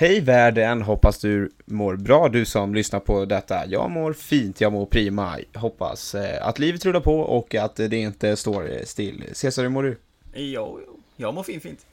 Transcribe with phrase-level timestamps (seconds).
[0.00, 3.66] Hej världen, hoppas du mår bra du som lyssnar på detta.
[3.66, 5.38] Jag mår fint, jag mår prima.
[5.54, 9.24] Hoppas eh, att livet rullar på och att det inte står still.
[9.32, 9.98] Cesar, hur mår du?
[10.34, 10.80] Jo,
[11.16, 11.86] jag mår fint fint.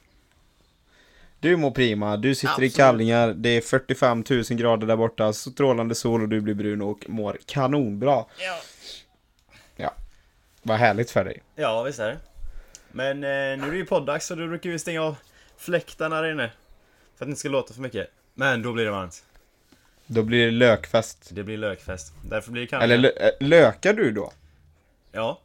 [1.40, 2.72] Du mår prima, du sitter Absolut.
[2.72, 6.82] i kallingar, det är 45 000 grader där borta, strålande sol och du blir brun
[6.82, 8.24] och mår kanonbra.
[9.76, 9.94] Ja.
[10.62, 11.42] Vad härligt för dig.
[11.54, 12.18] Ja, visst är det.
[12.92, 15.16] Men eh, nu är det ju poddags så då brukar vi stänga av
[15.56, 16.50] fläktarna där inne.
[17.16, 18.06] För att det inte ska låta för mycket.
[18.34, 19.22] Men då blir det varmt.
[20.06, 21.28] Då blir det lökfest.
[21.32, 22.12] Det blir lökfest.
[22.30, 22.84] Därför blir det kanske...
[22.84, 24.32] Eller lö- äh, lökar du då?
[25.12, 25.40] Ja.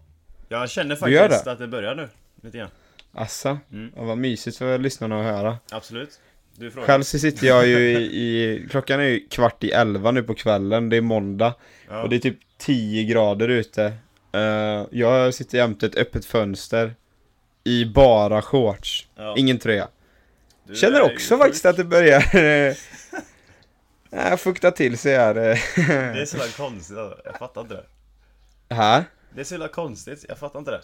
[0.49, 1.51] Jag känner faktiskt det?
[1.51, 2.09] att det börjar nu.
[2.41, 2.69] Lite grann.
[3.13, 3.91] Assa, Mm.
[3.95, 5.57] ja, vad mysigt för lyssnarna att höra.
[5.71, 6.19] Absolut.
[6.55, 6.87] Du frågar.
[6.87, 10.33] Själv så sitter jag ju i, i, klockan är ju kvart i elva nu på
[10.33, 11.53] kvällen, det är måndag.
[11.89, 12.01] Ja.
[12.03, 13.93] Och det är typ 10 grader ute.
[14.31, 14.41] Eh,
[14.91, 16.95] jag sitter jämte ett öppet fönster.
[17.63, 19.07] I bara shorts.
[19.15, 19.35] Ja.
[19.37, 19.87] Ingen tröja.
[20.67, 22.35] Du Känner också faktiskt att det börjar
[24.11, 25.35] äh, fukta till sig här.
[25.35, 25.57] eh.
[25.77, 27.21] Det är så jävla konstigt alltså.
[27.25, 27.73] Jag fattar inte
[28.69, 28.75] det.
[28.75, 29.03] Här?
[29.35, 30.25] Det är så jävla konstigt.
[30.29, 30.81] Jag fattar inte det.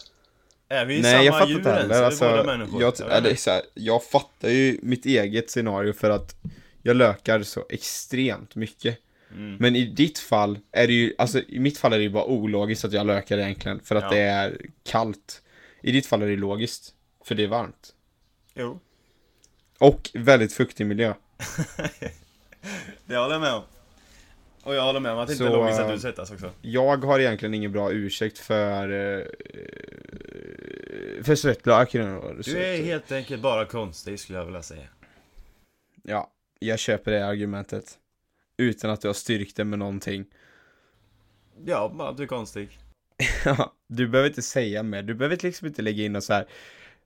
[0.68, 2.02] Är vi Nej samma jag fattar djur inte heller.
[2.02, 2.80] Alltså, båda människor?
[2.82, 3.42] jag, Jag vet det är inte.
[3.42, 6.34] så här, jag fattar ju mitt eget scenario för att
[6.82, 8.98] jag lökar så extremt mycket.
[9.32, 9.56] Mm.
[9.56, 12.24] Men i ditt fall är det ju, alltså i mitt fall är det ju bara
[12.24, 14.10] ologiskt att jag lökar egentligen för att Ja.
[14.10, 15.42] det är kallt.
[15.82, 16.92] I ditt fall är det logiskt,
[17.24, 17.94] för det är varmt.
[18.54, 18.80] Jo.
[19.78, 21.14] Och väldigt fuktig miljö.
[23.06, 23.62] Det håller jag med om.
[24.62, 26.50] Och jag håller med om att det inte är logiskt att du svettas också.
[26.62, 28.90] Jag har egentligen ingen bra ursäkt för...
[28.90, 29.24] eh,
[31.22, 32.20] för svettlöken.
[32.44, 34.88] Du är helt enkelt bara konstig skulle jag vilja säga.
[36.02, 37.98] Ja, jag köper det argumentet.
[38.56, 40.24] Utan att du har styrkt det med någonting.
[41.64, 42.78] Ja, bara att du är konstig.
[43.44, 46.46] Ja, du behöver inte säga mer, du behöver liksom inte lägga in och så här.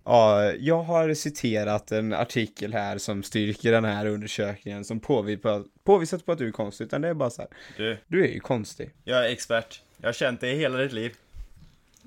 [0.04, 6.26] Ja, jag har citerat en artikel här som styrker den här undersökningen som påvisat, påvisat
[6.26, 7.50] på att du är konstig, utan det är bara så här.
[7.76, 8.90] Du, Du är ju konstig.
[9.04, 9.82] jag är expert.
[9.96, 11.12] Jag har känt dig hela ditt liv.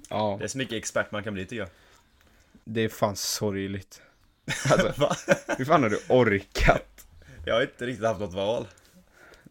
[0.10, 1.70] Ja, Det är så mycket expert man kan bli tycker jag.
[2.64, 4.02] det är fan sorgligt.
[4.72, 5.16] Alltså,
[5.58, 7.06] hur fan har du orkat?
[7.46, 8.68] Jag har inte riktigt haft något val.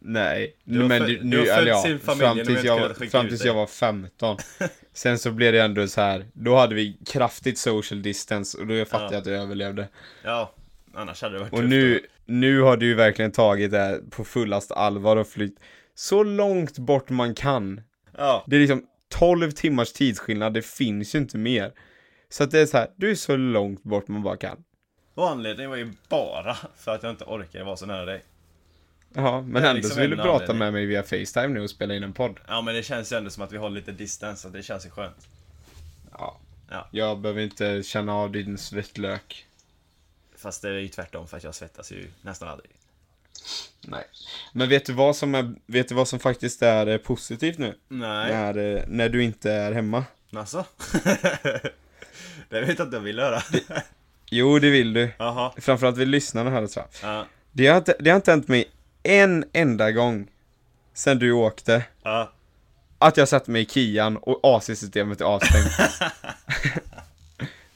[0.06, 2.96] Nej, Du har men du, du nu, har eller ja, familj fram tills, du jag,
[3.10, 4.36] fram tills jag var 15.
[4.92, 6.26] Sen så blev det ändå så här.
[6.32, 9.12] då hade vi kraftigt social distance och då fattade Ja.
[9.12, 9.88] jag att jag överlevde.
[10.24, 10.52] Ja,
[10.94, 12.00] annars hade det varit Och nu, då.
[12.34, 15.60] nu har du ju verkligen tagit det här på fullast allvar och flytt
[15.94, 17.80] så långt bort man kan.
[18.16, 21.72] Ja, Det är liksom 12 timmars tidsskillnad, det finns ju inte mer.
[22.28, 24.64] Så att det är så här, du är så långt bort man bara kan.
[25.14, 28.22] och anledningen var ju bara för att jag inte orkade vara så nära dig.
[29.14, 30.58] Ja, men ändå liksom så vill du prata anledning.
[30.58, 32.40] med mig via Facetime nu och spela in en podd.
[32.46, 34.86] Ja, men det känns ju ändå som att vi håller lite distans, så det känns
[34.86, 35.28] ju skönt.
[36.12, 36.40] Ja.
[36.70, 36.88] Ja.
[36.90, 39.46] Jag behöver inte känna av din svettlök.
[40.36, 42.70] Fast det är ju tvärtom, för att jag svettas ju nästan aldrig.
[43.80, 44.04] Nej.
[44.52, 47.74] Men vet du vad som, är, vet du vad som faktiskt är eh, positivt nu?
[47.88, 48.32] Nej.
[48.32, 50.04] När, eh, när du inte är hemma.
[50.32, 50.64] Alltså?
[52.48, 53.42] det vet jag inte jag vill höra.
[54.30, 55.10] Jo, det vill du.
[55.18, 55.52] Jaha.
[55.56, 57.10] Framförallt vill lyssnarna höra tror jag.
[57.10, 57.26] Ja.
[57.52, 58.70] Det har, inte, det har inte hänt mig
[59.04, 60.30] en enda gång
[60.94, 62.32] sen du åkte Ja.
[62.98, 65.72] att jag satt mig i Kian och AC-systemet är avstängt.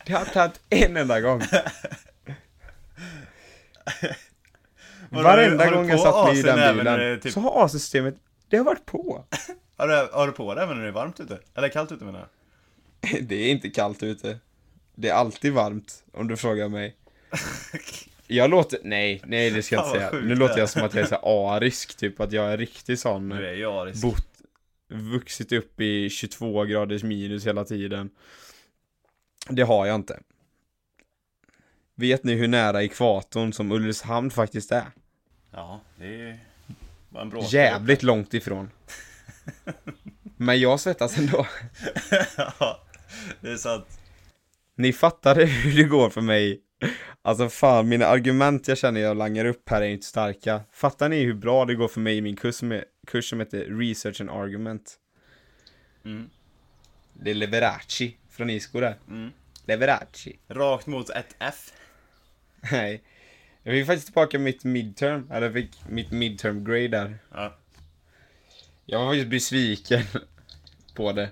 [0.07, 1.43] det har hänt en enda gång.
[5.11, 8.15] Varenda har du gång jag satt mig i den bilen det typ- så har AC-systemet,
[8.49, 9.25] det har varit på.
[9.77, 11.39] Har du, har du på det även när det är varmt ute?
[11.55, 12.29] Eller kallt ute menar
[13.01, 13.23] jag?
[13.29, 14.39] Det är inte kallt ute.
[14.95, 16.97] Det är alltid varmt, om du frågar mig.
[18.31, 20.23] Jag låter, nej, nej det ska jag inte säga.
[20.23, 23.29] Nu låter jag som att jag är så arisk, typ att jag är riktigt sån.
[23.29, 24.03] Du är ju arisk.
[24.03, 24.29] bott,
[24.89, 28.11] vuxit upp i 22 graders minus hela tiden.
[29.49, 30.21] Det har jag inte.
[31.95, 34.87] Vet ni hur nära ekvatorn som Ulricehamn faktiskt är?
[35.51, 36.39] Ja, det
[37.09, 37.53] bara en bråkdel.
[37.53, 38.71] Jävligt långt ifrån.
[40.37, 41.47] Men jag svettas ändå.
[42.37, 42.81] ja,
[43.41, 43.87] det är sant.
[44.75, 46.61] Ni fattar hur det går för mig.
[47.23, 50.61] Alltså fan, mina argument jag känner jag langar upp här är inte starka.
[50.73, 53.41] Fattar ni hur bra det går för mig i min kurs som, är, kurs som
[53.41, 54.97] heter Research and Argument?
[56.05, 56.31] Mm.
[57.13, 58.97] Det är Leverace från ISKO där.
[59.09, 59.31] Mm.
[59.67, 60.31] Leverace.
[60.49, 61.73] Rakt mot ett F.
[62.73, 63.03] Nej.
[63.63, 67.19] Jag fick faktiskt tillbaka mitt midterm, eller jag fick mitt midterm grade där.
[67.35, 67.59] Ja,
[68.87, 70.03] Jag var faktiskt besviken
[70.95, 71.31] på det.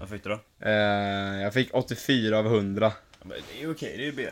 [0.00, 0.40] vad fick du då?
[0.68, 0.72] Eh,
[1.42, 2.92] jag fick 84 av 100.
[3.18, 4.28] Ja, men det är okej, det är ju B.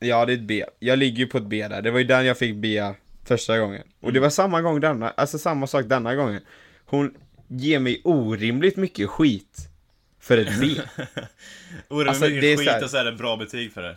[0.00, 0.64] Ja, det är ett B.
[0.78, 1.82] Jag ligger ju på ett B där.
[1.82, 2.92] Det var ju den jag fick B
[3.24, 3.82] första gången.
[4.00, 6.40] Och det var samma gång denna, alltså samma sak denna gången.
[6.84, 7.14] Hon
[7.48, 9.58] ger mig orimligt mycket skit
[10.20, 10.66] för ett B.
[11.88, 13.82] Orimligt Alltså, mycket det är skit så här- och så är det bra betyg för
[13.82, 13.96] det.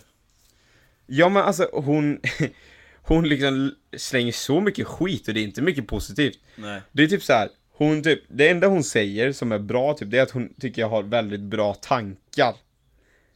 [1.05, 2.19] ja men alltså hon,
[3.01, 6.39] hon liksom slänger så mycket skit och det är inte mycket positivt.
[6.55, 6.81] Nej.
[6.91, 10.11] Det är typ så här, hon typ, det enda hon säger som är bra typ,
[10.11, 12.55] det är att hon tycker jag har väldigt bra tankar.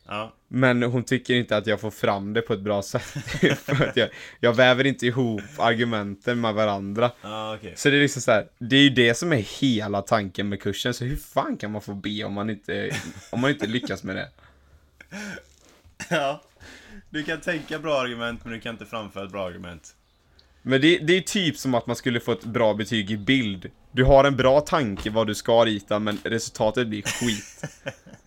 [0.07, 0.33] Ja.
[0.47, 3.01] Men hon tycker inte att jag får fram det på ett bra sätt.
[3.57, 4.09] För att jag,
[4.39, 7.11] jag väver inte ihop argumenten med varandra.
[7.21, 7.73] Ja, okej.
[7.75, 10.61] Så det är liksom så här, det är ju det som är hela tanken med
[10.61, 12.95] kursen, så hur fan kan man få be om man inte,
[13.29, 14.29] om man inte lyckas med det?
[16.09, 16.43] Ja.
[17.09, 19.95] Du kan tänka bra argument, men du kan inte framföra ett bra argument.
[20.61, 23.71] Men det, det är typ som att man skulle få ett bra betyg i bild.
[23.91, 27.63] Du har en bra tanke vad du ska rita, men resultatet blir skit.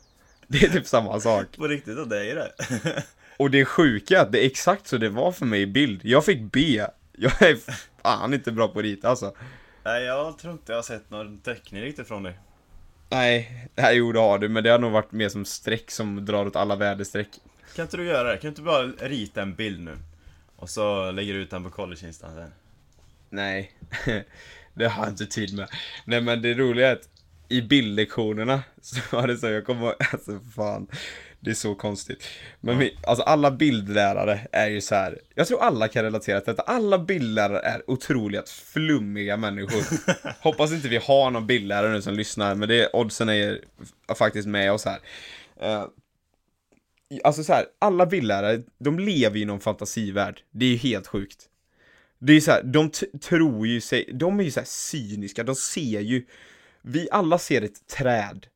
[0.51, 1.47] Det är typ samma sak.
[1.57, 2.53] På riktigt, och det är det.
[3.37, 6.01] Och det sjuka är att det är exakt så det var för mig i bild.
[6.05, 6.87] Jag fick B.
[7.13, 7.59] Jag är
[8.03, 9.35] fan inte bra på att rita alltså.
[9.85, 12.39] Nej, jag tror inte jag har sett någon teckning riktigt från dig.
[13.09, 16.25] Nej, nej jo det har du, men det har nog varit mer som streck som
[16.25, 17.29] drar åt alla väderstreck.
[17.77, 18.37] Kan inte du göra det?
[18.37, 19.97] Kan du inte bara rita en bild nu?
[20.57, 22.53] Och så lägger du ut den på collegeinstan sen.
[23.31, 23.73] Nej,
[24.75, 25.69] det har jag inte tid med.
[26.05, 27.09] Nej men det roliga är att
[27.51, 30.89] i bildlektionerna så var det så, jag kommer alltså fan.
[31.43, 32.25] Det är så konstigt.
[32.61, 35.19] Men vi, alltså alla bildlärare är ju så här.
[35.35, 36.63] jag tror alla kan relatera till detta.
[36.63, 39.83] Alla bildlärare är otroligt flummiga människor.
[40.43, 43.59] Hoppas inte vi har någon bildlärare nu som lyssnar, men det oddsen är
[44.19, 44.99] faktiskt med oss här.
[45.61, 45.85] Eh,
[47.25, 50.41] Alltså så här, alla bildlärare, de lever ju i någon fantasivärld.
[50.51, 51.49] Det är ju helt sjukt.
[52.19, 55.55] Det är så här, de tror ju sig, de är ju så här cyniska, de
[55.55, 56.27] ser ju,
[56.83, 58.47] vi alla ser ett träd.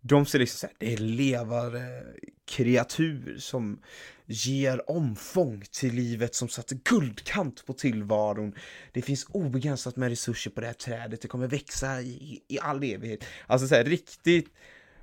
[0.00, 2.04] De ser liksom så här, det är levande
[2.44, 3.82] kreatur som
[4.26, 8.54] ger omfång till livet som satte guldkant på tillvaron.
[8.92, 12.82] Det finns obegränsat med resurser på det här trädet, det kommer växa i, i all
[12.82, 13.24] evighet.
[13.46, 14.48] Alltså så här, riktigt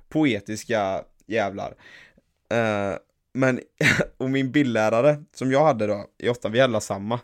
[0.08, 1.74] poetiska jävlar.
[2.50, 2.94] Eh,
[3.32, 3.60] men,
[4.16, 7.20] och min bildlärare som jag hade då, i åttan, vi hade alla samma.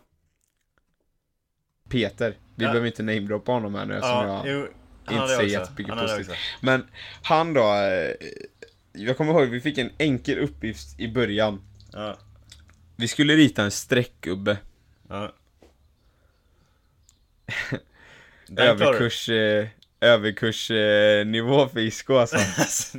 [1.89, 2.69] Peter, vi Ja.
[2.69, 4.67] behöver inte namedroppa honom här nu eftersom jag jo.
[5.11, 5.43] Inte också.
[5.43, 6.37] jättemycket positivt.
[6.61, 6.87] Men
[7.23, 8.13] han då, eh,
[8.91, 11.61] jag kommer ihåg, vi fick en enkel uppgift i början.
[11.93, 12.17] Ja.
[12.95, 14.57] Vi skulle rita en streckgubbe.
[15.09, 15.33] Ja.
[18.57, 19.67] Överkurs, eh,
[20.01, 22.37] överkursnivå för ISKO alltså.
[22.57, 22.97] Alltså.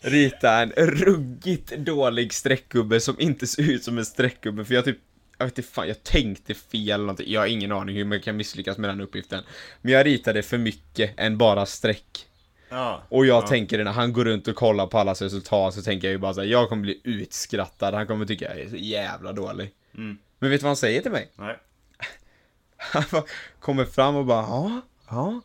[0.00, 4.98] Rita en ruggigt dålig streckgubbe som inte ser ut som en streckgubbe för jag typ
[5.38, 7.32] jag vet inte fan, jag tänkte fel eller någonting.
[7.32, 9.44] Jag har ingen aning hur man kan misslyckas med den uppgiften.
[9.80, 12.26] Men jag ritade för mycket än bara streck.
[12.68, 13.02] Ja.
[13.08, 13.46] Och jag ja.
[13.46, 16.34] tänker när han går runt och kollar på allas resultat så tänker jag ju bara
[16.34, 19.70] såhär, jag kommer bli utskrattad, han kommer tycka jag är så jävla dålig.
[19.94, 20.18] Mm.
[20.38, 21.30] Men vet du vad han säger till mig?
[21.34, 21.56] Nej.
[22.80, 23.24] Han bara
[23.60, 24.80] kommer fram och bara, ja,
[25.10, 25.40] ja.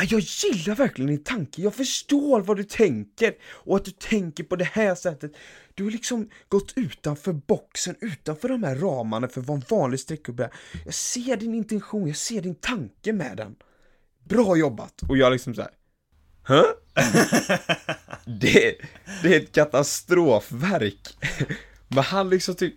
[0.00, 4.44] Ah, jag gillar verkligen din tanke, jag förstår vad du tänker och att du tänker
[4.44, 5.32] på det här sättet.
[5.74, 10.44] Du har liksom gått utanför boxen, utanför de här ramarna för vad en vanlig streckgubbe
[10.44, 10.50] är.
[10.84, 13.56] Jag ser din intention, jag ser din tanke med den.
[14.28, 15.02] Bra jobbat!
[15.08, 15.70] Och jag liksom såhär,
[16.48, 16.64] Huh?
[18.40, 18.76] det,
[19.22, 21.16] det är ett katastrofverk.
[21.88, 22.74] Men han liksom typ,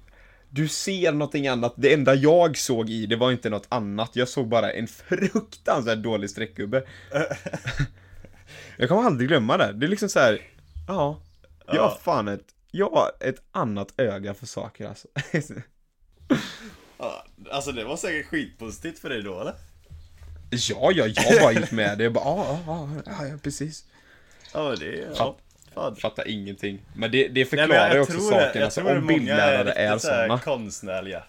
[0.53, 1.73] du ser någonting annat.
[1.77, 4.15] Det enda jag såg i det var inte något annat.
[4.15, 6.83] Jag såg bara en fruktansvärt dålig streckgubbe.
[8.77, 9.73] jag kommer aldrig glömma det.
[9.73, 10.41] Det är liksom så här.
[10.87, 11.21] ja,
[11.65, 11.99] jag har Ja.
[12.03, 15.07] fan ett, jag har ett annat öga för saker alltså.
[17.51, 19.53] Alltså det var säkert skitpositivt för dig då eller?
[20.49, 22.03] ja, ja, jag bara gick med det.
[22.03, 22.59] Jag bara, ja,
[23.05, 23.85] ja, ja, precis.
[24.53, 25.11] Ja det är...
[25.17, 25.37] Ja.
[25.73, 25.95] Fan.
[25.95, 26.79] Fattar ingenting.
[26.95, 30.39] Men det, det förklarar ju också saken, det- alltså, om bildlärare är så här såna.
[30.39, 31.23] konstnärliga.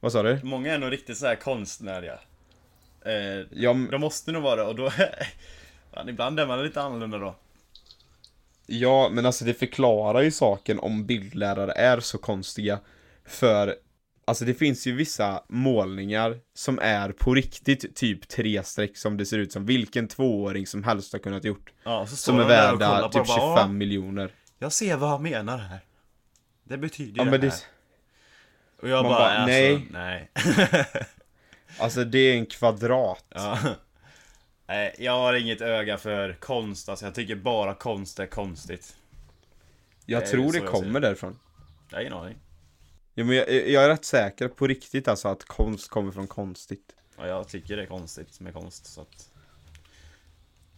[0.00, 0.40] Vad sa du?
[0.42, 2.18] Många är nog riktigt så här konstnärliga.
[3.04, 4.90] Eh, Ja, de måste nog vara det och då...
[5.94, 7.34] Fan, ibland är man lite annorlunda då.
[8.66, 12.78] ja, men alltså det förklarar ju saken om bildlärare är så konstiga.
[13.24, 13.76] För,
[14.30, 19.26] alltså det finns ju vissa målningar som är på riktigt typ tre streck som det
[19.26, 21.72] ser ut som vilken tvååring som helst har kunnat gjort.
[21.84, 24.30] Ja, Som är värda typ det och bara, 25 "Ja, miljoner.
[24.58, 25.80] Jag ser vad han menar här.
[26.64, 27.38] Det betyder Ja det här.
[27.38, 27.52] det,
[28.82, 29.86] Och jag bara, bara, alltså, nej.
[29.90, 30.30] nej.
[31.78, 33.24] alltså det är en kvadrat.
[33.28, 33.58] ja.
[34.68, 38.96] Nej, jag har inget öga för konst, alltså jag tycker bara konst är konstigt.
[40.06, 41.38] Jag det tror det ser kommer därifrån.
[41.90, 42.36] Jag har ingen aning.
[43.20, 46.94] Ja, men jag, jag är rätt säker på riktigt alltså att konst kommer från konstigt.
[47.16, 49.30] Ja, jag tycker det är konstigt med konst, så att...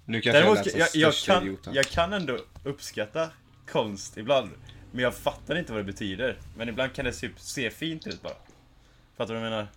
[0.04, 1.74] Nu kanske Däremot, jag, jag, jag, kan, idioten.
[1.74, 3.30] jag kan ändå uppskatta
[3.68, 4.50] konst ibland.
[4.92, 6.38] Men jag fattar inte vad det betyder.
[6.56, 8.36] Men ibland kan det typ se fint ut bara.
[9.16, 9.68] Fattar du vad jag menar?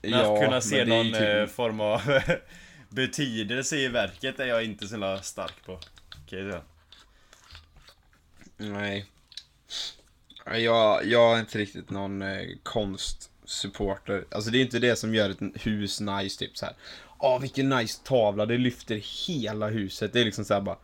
[0.00, 2.00] Men att kunna se någon typ- eh, form av
[2.88, 5.80] betydelse i verket är jag inte så stark på.
[6.24, 6.60] Okej, så.
[8.56, 9.06] Nej.
[10.44, 14.24] Jag, jag är inte riktigt någon eh, konstsupporter.
[14.30, 16.74] Alltså det är inte det som gör ett hus nice typ så här.
[17.18, 20.12] Åh vilken nice tavla, det lyfter hela huset.
[20.12, 20.76] Det är liksom så här bara.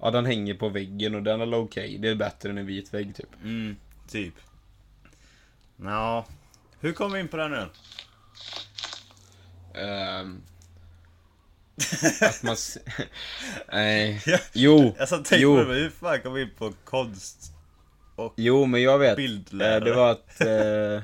[0.00, 1.84] Ja den hänger på väggen och den är okej.
[1.84, 1.98] Okay.
[1.98, 3.42] Det är bättre än en vit vägg typ.
[3.42, 3.76] Mm,
[4.08, 4.34] typ.
[5.76, 6.26] Ja.
[6.80, 7.68] Hur kom vi in på det nu?
[9.80, 10.42] Ehm.
[12.20, 12.56] att man...
[13.72, 14.22] Nej.
[14.52, 14.94] Jo.
[14.98, 15.56] Jag satt och tänkte jo.
[15.56, 17.52] hur fan kom vi in på konst?
[18.36, 19.16] Jo, men jag vet.
[19.16, 19.76] Bildlärare.
[19.76, 21.02] Eh, Det var att eh,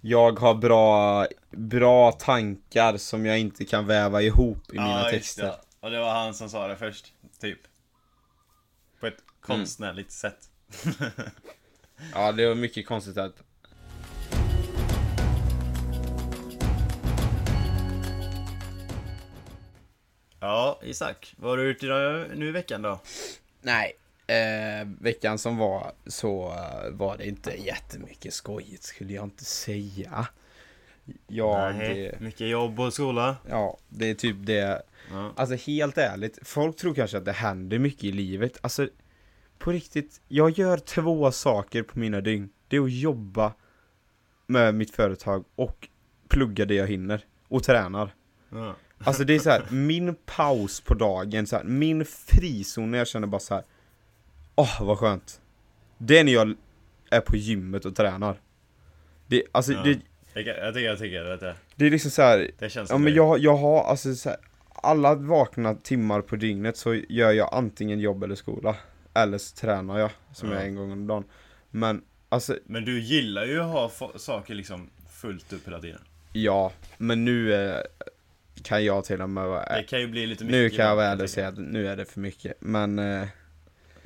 [0.00, 5.42] jag har bra, bra tankar som jag inte kan väva ihop i mina just texter.
[5.46, 5.56] det.
[5.80, 7.58] Och det var han som sa det först, typ.
[9.00, 10.38] På ett konstnärligt sätt.
[12.14, 13.42] Ja, det var mycket konstigt att
[20.40, 21.34] Ja, Isak.
[21.36, 23.00] Vad har du gjort idag, nu i veckan då?
[23.62, 23.92] Nej,
[24.32, 30.26] eh, veckan som var så eh, var det inte jättemycket skojigt skulle jag inte säga.
[31.26, 33.36] Jag, Nej, det, mycket jobb och skola.
[33.48, 34.82] ja, det är typ det.
[35.12, 35.32] Ja.
[35.36, 38.58] Alltså helt ärligt, folk tror kanske att det händer mycket i livet.
[38.60, 38.88] Alltså,
[39.58, 42.48] på riktigt, jag gör två saker på mina dygn.
[42.68, 43.52] Det är att jobba
[44.46, 45.88] med mitt företag och
[46.28, 47.24] plugga det jag hinner.
[47.48, 48.14] Och tränar.
[48.50, 48.74] Ja.
[48.98, 53.08] Alltså det är så här, min paus på dagen, så här, min frizon när jag
[53.08, 53.64] känner bara så här.
[54.54, 55.40] Åh, vad skönt.
[55.98, 56.54] Det är när jag
[57.10, 58.40] är på gymmet och tränar.
[59.26, 59.82] Det, alltså, Ja.
[59.82, 60.00] det, Jag,
[60.34, 61.54] tycker, jag tycker, vet du.
[61.76, 62.50] det är liksom så här.
[62.58, 63.16] Det känns Ja men det.
[63.16, 64.38] jag, jag har alltså så här,
[64.82, 68.76] alla vakna timmar på dygnet så gör jag antingen jobb eller skola.
[69.14, 70.54] Eller så tränar jag, som Ja.
[70.54, 71.24] jag är en gång om dagen.
[71.70, 74.90] Men alltså, Men du gillar ju att ha saker liksom
[75.20, 76.00] fullt upp hela tiden.
[76.32, 77.76] ja, men nu eh,
[78.62, 80.58] kan jag till och med vara Det kan ju bli lite mycket.
[80.60, 82.54] Nu kan jag vara ärlig och säga att nu är det för mycket.
[82.60, 83.28] Men eh,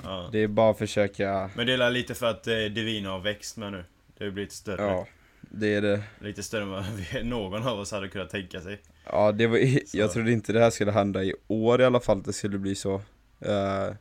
[0.03, 0.29] Ja.
[0.33, 3.57] det är bara att försöka, Men det är lite för att eh, Divina har växt
[3.57, 3.85] med nu.
[4.19, 4.83] Det har blivit större.
[4.83, 5.07] ja,
[5.41, 6.03] det är det.
[6.21, 8.81] Lite större än vad vi, någon av oss hade kunnat tänka sig.
[9.05, 9.59] Ja, det var,
[9.97, 12.59] jag trodde inte det här skulle hända i år i alla fall, att det skulle
[12.59, 12.95] bli så.
[13.41, 13.95] Eh,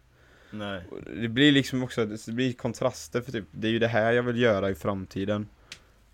[0.52, 0.82] Nej.
[1.22, 4.24] det blir liksom också, det blir kontraster för typ, det är ju det här jag
[4.24, 5.48] vill göra i framtiden.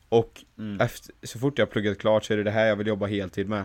[0.09, 0.81] Och Mm.
[0.81, 3.05] efter, så fort jag har pluggat klart så är det det här jag vill jobba
[3.05, 3.63] heltid med.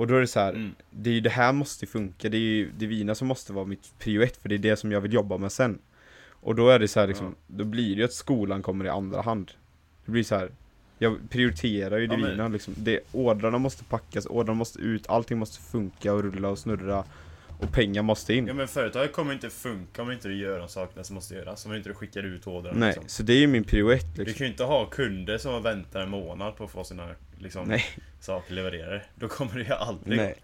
[0.00, 0.74] Och då är det så här, Mm.
[0.90, 3.98] det är ju det här måste funka, det är ju Divina som måste vara mitt
[3.98, 5.78] prio ett, för det är det som jag vill jobba med sen.
[6.30, 8.88] Och då är det så här liksom, då blir det ju att skolan kommer i
[8.88, 9.50] andra hand.
[10.04, 10.50] Det blir så här.
[10.98, 15.38] Jag prioriterar ju Ja, men- Divina liksom, det, ordrarna måste packas, ordrarna måste ut, allting
[15.38, 17.04] måste funka och rulla och snurra.
[17.60, 18.46] Och pengar måste in.
[18.46, 21.66] Ja men företaget kommer inte funka om inte du gör de sakerna som måste göras.
[21.66, 23.04] Om inte du skickar ut ordern Nej, liksom.
[23.08, 24.38] så det är ju min prio ett Du liksom.
[24.38, 27.08] kan ju inte ha kunder som väntar en månad på att få sina
[27.40, 27.84] liksom, Nej,
[28.20, 29.02] saker levererade.
[29.14, 30.34] Då kommer det ju aldrig nej.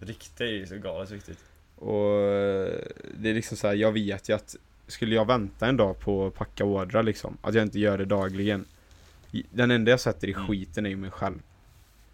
[0.00, 1.38] Riktigt är ju så galet viktigt.
[1.76, 2.78] Och eh,
[3.18, 6.26] det är liksom så här, jag vet ju att skulle jag vänta en dag på
[6.26, 8.64] att packa ordrar liksom, att jag inte gör det dagligen.
[9.50, 10.46] Den enda jag sätter i Mm.
[10.46, 11.38] skiten är ju mig själv.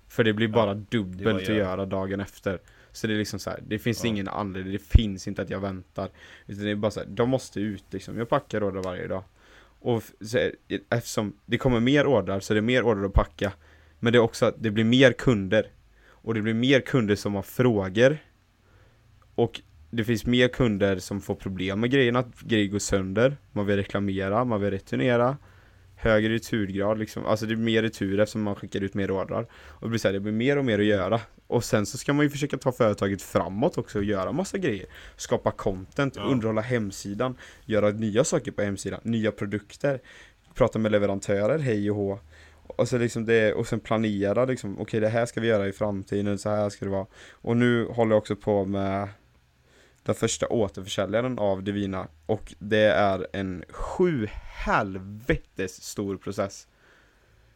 [0.09, 2.59] För det blir Ja, bara är dubbelt att göra dagen efter.
[2.93, 4.09] Så det är liksom så här, det finns Ja.
[4.09, 6.09] ingen anledning, det finns inte att jag väntar.
[6.47, 8.19] Utan det är bara så här, de måste ut liksom.
[8.19, 9.25] Jag packar ordrar varje dag.
[9.81, 10.53] Och så, är-
[10.91, 13.53] eftersom det kommer mer ordrar så är det mer ordrar att packa.
[14.01, 15.67] Men det är också att det blir mer kunder.
[16.09, 18.19] Och det blir mer kunder som har frågor.
[19.35, 23.37] Och det finns mer kunder som får problem med grejerna, att grejer går sönder.
[23.53, 25.37] Man vill reklamera, man vill returnera.
[25.97, 29.47] Högre returgrad liksom, alltså det blir mer retur eftersom man skickar ut mer ordrar.
[29.53, 31.21] Och det blir så här, det blir mer och mer att göra.
[31.47, 34.87] Och sen så ska man ju försöka ta företaget framåt också och göra massa grejer.
[35.17, 36.23] Skapa content, Ja.
[36.23, 40.01] underhålla hemsidan, göra nya saker på hemsidan, nya produkter.
[40.55, 42.19] Prata med leverantörer, hej och hå.
[42.81, 45.73] Och så liksom det, och sen planera liksom, okej det här ska vi göra i
[45.73, 47.07] framtiden, så här ska det vara.
[47.31, 49.09] Och nu håller jag också på med
[50.03, 54.27] den första återförsäljaren av Divina och det är en sju
[54.65, 56.69] helvetes stor process.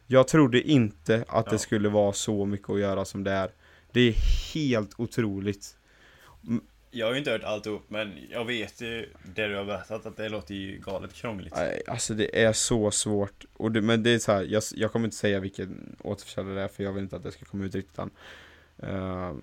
[0.07, 1.51] Jag trodde inte att Ja.
[1.51, 3.49] det skulle vara så mycket att göra som det är.
[3.91, 4.13] Det är
[4.53, 5.77] helt otroligt.
[6.95, 10.17] Jag har ju inte hört alltihop men jag vet ju det du har berättat att
[10.17, 11.53] det låter ju galet krångligt.
[11.55, 13.45] Nej, Alltså det är så svårt.
[13.53, 16.61] Och det, men det är så här, jag, jag kommer inte säga vilken återförsäljare det
[16.61, 18.09] är för jag vill inte att det ska komma ut riktigt än.
[18.77, 19.33] Eh,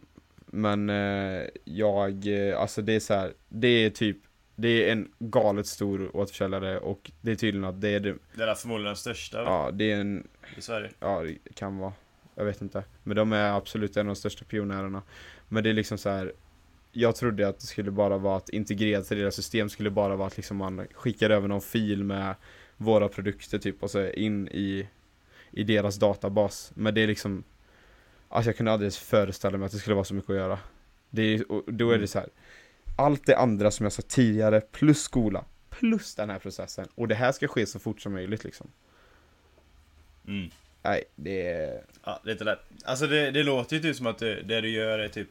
[0.46, 4.16] men eh, jag, eh, alltså det är så här, det är typ,
[4.56, 8.44] det är en galet stor återförsäljare och det är tydligen att det är det, Det
[8.44, 10.90] är förmodligen den största ja det är en, i Sverige.
[11.00, 11.92] ja det kan vara,
[12.34, 12.84] jag vet inte.
[13.02, 15.02] Men de är absolut en av de största pionjärerna.
[15.48, 16.32] Men det är liksom så här.
[16.92, 20.26] Jag trodde att det skulle bara vara att integrera till deras system skulle bara vara
[20.26, 22.34] att liksom man skickar över någon fil med
[22.76, 24.88] våra produkter typ och så in i,
[25.50, 26.72] i deras databas.
[26.74, 27.44] Men det är liksom
[28.28, 30.58] Alltså jag kunde aldrig ens föreställa mig att det skulle vara så mycket att göra.
[31.10, 32.28] Det är, och då är det så här.
[32.96, 36.88] Allt det andra som jag sa tidigare plus skola plus den här processen.
[36.94, 38.70] Och det här ska ske så fort som möjligt liksom.
[40.26, 40.50] Mm.
[40.82, 41.84] Nej, det är...
[42.04, 42.60] Ja, det är inte lätt.
[42.84, 45.28] Alltså det, det låter ju typ som att det, det du gör är typ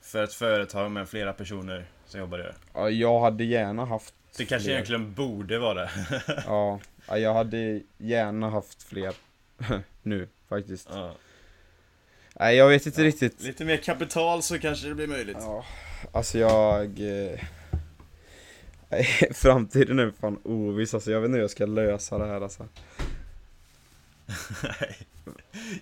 [0.00, 2.54] för ett företag med flera personer som jobbar det.
[2.74, 4.74] Ja, jag hade gärna haft Det kanske fler.
[4.74, 5.90] egentligen borde vara det.
[6.46, 9.14] Ja, ja, jag hade gärna haft fler
[10.02, 10.88] nu faktiskt.
[10.92, 11.14] ja.
[12.40, 13.06] Nej, jag vet inte Ja.
[13.08, 13.42] riktigt.
[13.42, 15.36] Lite mer kapital så kanske det blir möjligt.
[15.40, 15.64] Ja,
[16.12, 16.84] alltså jag...
[17.00, 17.40] Eh,
[18.88, 21.10] nej, framtiden är fan oviss alltså.
[21.10, 22.66] Jag vet inte hur jag ska lösa det här alltså.
[24.62, 24.96] Nej.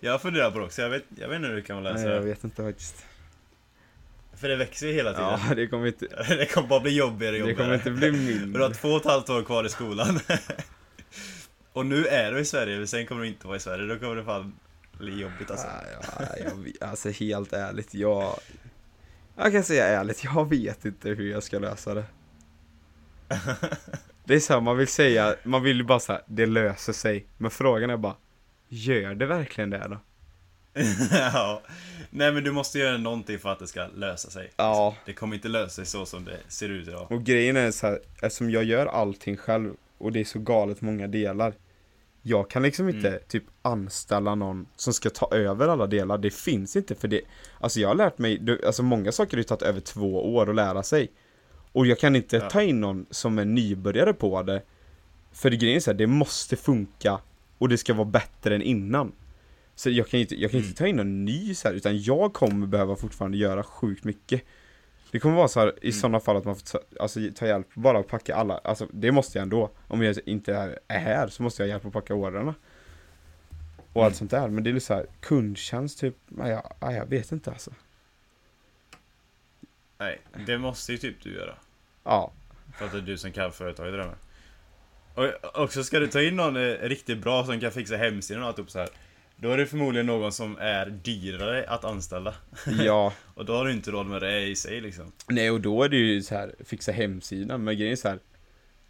[0.01, 2.13] jag funderar på det också, jag vet, jag vet inte hur du kan läsa Nej,
[2.13, 2.29] jag det.
[2.29, 3.05] vet inte faktiskt.
[4.37, 5.39] För det växer ju hela tiden.
[5.49, 7.57] Ja, det kommer inte, Det kommer bara bli jobbigare och det jobbigare.
[7.65, 8.75] kommer inte bli Du har mindre.
[8.75, 10.21] två och ett halvt år kvar i skolan.
[11.73, 13.87] och nu är du i Sverige, men sen kommer du inte vara i Sverige.
[13.87, 14.55] Då kommer det fan
[14.99, 15.67] bli jobbigt alltså.
[15.67, 16.51] Nej, ja,
[16.81, 18.39] jag, alltså helt ärligt, jag...
[19.37, 22.05] Jag kan säga ärligt, jag vet inte hur jag ska lösa det.
[24.25, 27.27] Det är så här, man vill säga, man vill ju bara säga det löser sig.
[27.39, 28.17] Men frågan är bara,
[28.69, 29.99] gör det verkligen det då?
[31.11, 31.63] ja.
[32.11, 34.51] Nej men du måste göra någonting för att det ska lösa sig.
[34.57, 34.97] Ja.
[35.07, 37.13] Det kommer inte lösa sig så som det ser ut idag.
[37.13, 40.81] Och grejen är så här, eftersom jag gör allting själv och det är så galet
[40.81, 41.55] många delar.
[42.23, 43.21] Jag kan liksom inte Mm.
[43.29, 46.19] typ anställa någon som ska ta över alla delar.
[46.19, 47.21] Det finns inte för det.
[47.61, 50.57] Alltså jag har lärt mig, alltså många saker har ju tagit över två år att
[50.57, 51.11] lära sig.
[51.73, 52.51] Och jag kan inte Ja.
[52.51, 54.63] ta in någon som är nybörjare på det.
[55.33, 57.21] För det grejen är så här, det måste funka
[57.59, 59.13] och det ska vara bättre än innan.
[59.79, 60.69] Så jag kan inte, jag kan Mm.
[60.69, 64.43] inte ta in någon ny så här, utan jag kommer behöva fortfarande göra sjukt mycket.
[65.11, 65.93] Det kommer vara så här, i Mm.
[65.93, 69.13] sådana fall att man får ta, alltså, ta hjälp, bara att packa alla, alltså det
[69.13, 69.71] måste jag ändå.
[69.89, 72.55] Om jag inte är, är här så måste jag hjälpa att packa ordrarna.
[73.93, 74.07] Och Mm.
[74.07, 77.07] allt sånt där, men det är lite så här, kundtjänst typ, nej jag, nej, jag
[77.07, 77.71] vet inte alltså.
[79.99, 81.55] Nej, det måste ju typ du göra.
[82.05, 82.33] Ja,
[82.79, 84.15] För att det är du som kan företaget där med.
[85.15, 88.49] Och också ska du ta in någon eh, riktigt bra som kan fixa hemsidan och
[88.49, 88.89] allt så här.
[89.37, 92.35] Då är det förmodligen någon som är dyrare att anställa.
[92.85, 95.13] ja, Och då har du inte råd med det i sig liksom.
[95.29, 98.19] nej och då är det ju så här, fixa hemsidan, men grejen är så här,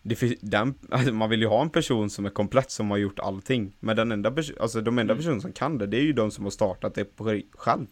[0.02, 3.18] det den, alltså man vill ju ha en person som är komplett som har gjort
[3.18, 3.72] allting.
[3.80, 5.24] Men den enda alltså de enda Mm.
[5.24, 7.86] personer som kan det, det är ju de som har startat det på själv.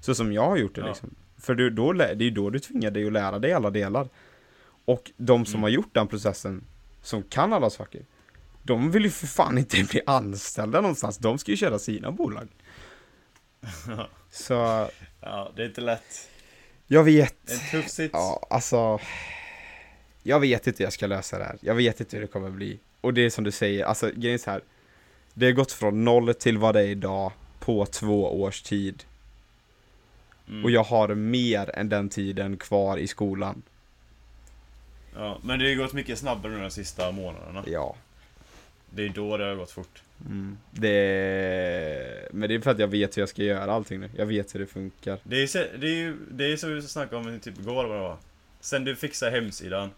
[0.00, 0.86] Så som jag har gjort det Ja.
[0.86, 1.14] liksom.
[1.38, 4.08] För du, då, det är ju då du tvingar dig att lära dig alla delar.
[4.84, 5.62] Och de som Mm.
[5.62, 6.64] har gjort den processen,
[7.02, 8.02] som kan alla saker,
[8.68, 11.18] de vill ju för fan inte bli anställda någonstans.
[11.18, 12.48] De ska ju köra sina bolag.
[14.30, 14.88] Så,
[15.20, 16.28] Ja, det är inte lätt.
[16.86, 17.34] jag vet.
[17.46, 18.10] Det är en tuff sits.
[18.12, 19.00] Ja, alltså.
[20.22, 21.58] Jag vet inte hur jag ska lösa det här.
[21.60, 22.78] Jag vet inte hur det kommer bli.
[23.00, 24.60] Och det är som du säger, alltså grejen så här.
[25.34, 29.04] Det har gått från noll till vad det är idag på två års tid.
[30.48, 30.64] Mm.
[30.64, 33.62] Och jag har mer än den tiden kvar i skolan.
[35.14, 37.64] Ja, men det har gått mycket snabbare nu de sista månaderna.
[37.66, 37.96] Ja.
[38.90, 40.02] Det är då det har gått fort.
[40.26, 40.58] Mm.
[40.70, 44.10] Det Men det är för att jag vet hur jag ska göra allting nu.
[44.16, 45.18] Jag vet hur det funkar.
[45.24, 47.96] Det är, så- det är ju det är som vi snackade om typ igår vad
[47.96, 48.16] det var.
[48.60, 49.90] Sen du fixar hemsidan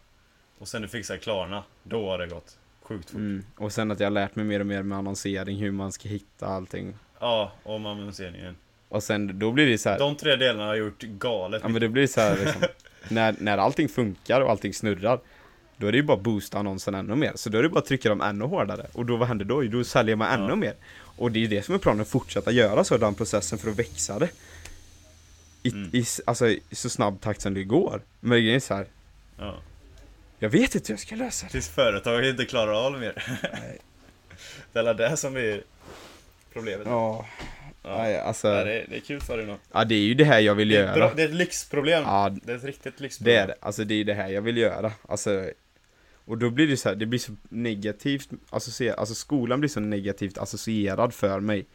[0.58, 3.18] och sen du fixar Klarna, då har det gått sjukt fort.
[3.18, 3.44] Mm.
[3.56, 6.08] Och sen att jag har lärt mig mer och mer med annonsering, hur man ska
[6.08, 6.94] hitta allting.
[7.20, 8.56] Ja, om annonseringen.
[8.88, 9.98] Och sen, då blir det så här.
[9.98, 12.62] De tre delarna har gjort galet Ja men det blir så här liksom,
[13.08, 15.20] när, när allting funkar och allting snurrar
[15.80, 17.78] Då är det ju bara att boosta annonsen ännu mer, så då är det bara
[17.78, 19.64] att trycka dem ännu hårdare Och då, vad händer då?
[19.64, 20.56] Jo, Då säljer man ännu Ja.
[20.56, 20.74] mer
[21.16, 23.70] Och det är ju det som är planen, att fortsätta göra så den processen för
[23.70, 24.28] att växa det
[25.62, 25.90] I, Mm.
[25.92, 28.86] i, alltså, i så snabb takt som det går Men grejen är så här,
[29.38, 29.54] Ja.
[30.38, 33.38] jag vet inte hur jag ska lösa det Tills företaget inte klarar av det mer.
[33.52, 33.78] Nej.
[34.72, 35.62] det är det som är
[36.52, 36.86] problemet.
[36.86, 37.26] Ja,
[37.82, 37.96] Ja.
[37.98, 39.56] nej, alltså Ja, det, är, det är kul för dig nu.
[39.72, 42.02] Ja det är ju det här jag vill Det göra bra, det är ett lyxproblem.
[42.06, 43.36] Ja, Det är ett riktigt Det lyxproblem.
[43.42, 45.50] är det, alltså det är det här jag vill göra, alltså
[46.30, 49.80] Och då blir det så här, det blir så negativt associerat, alltså skolan blir så
[49.80, 51.66] negativt associerad för mig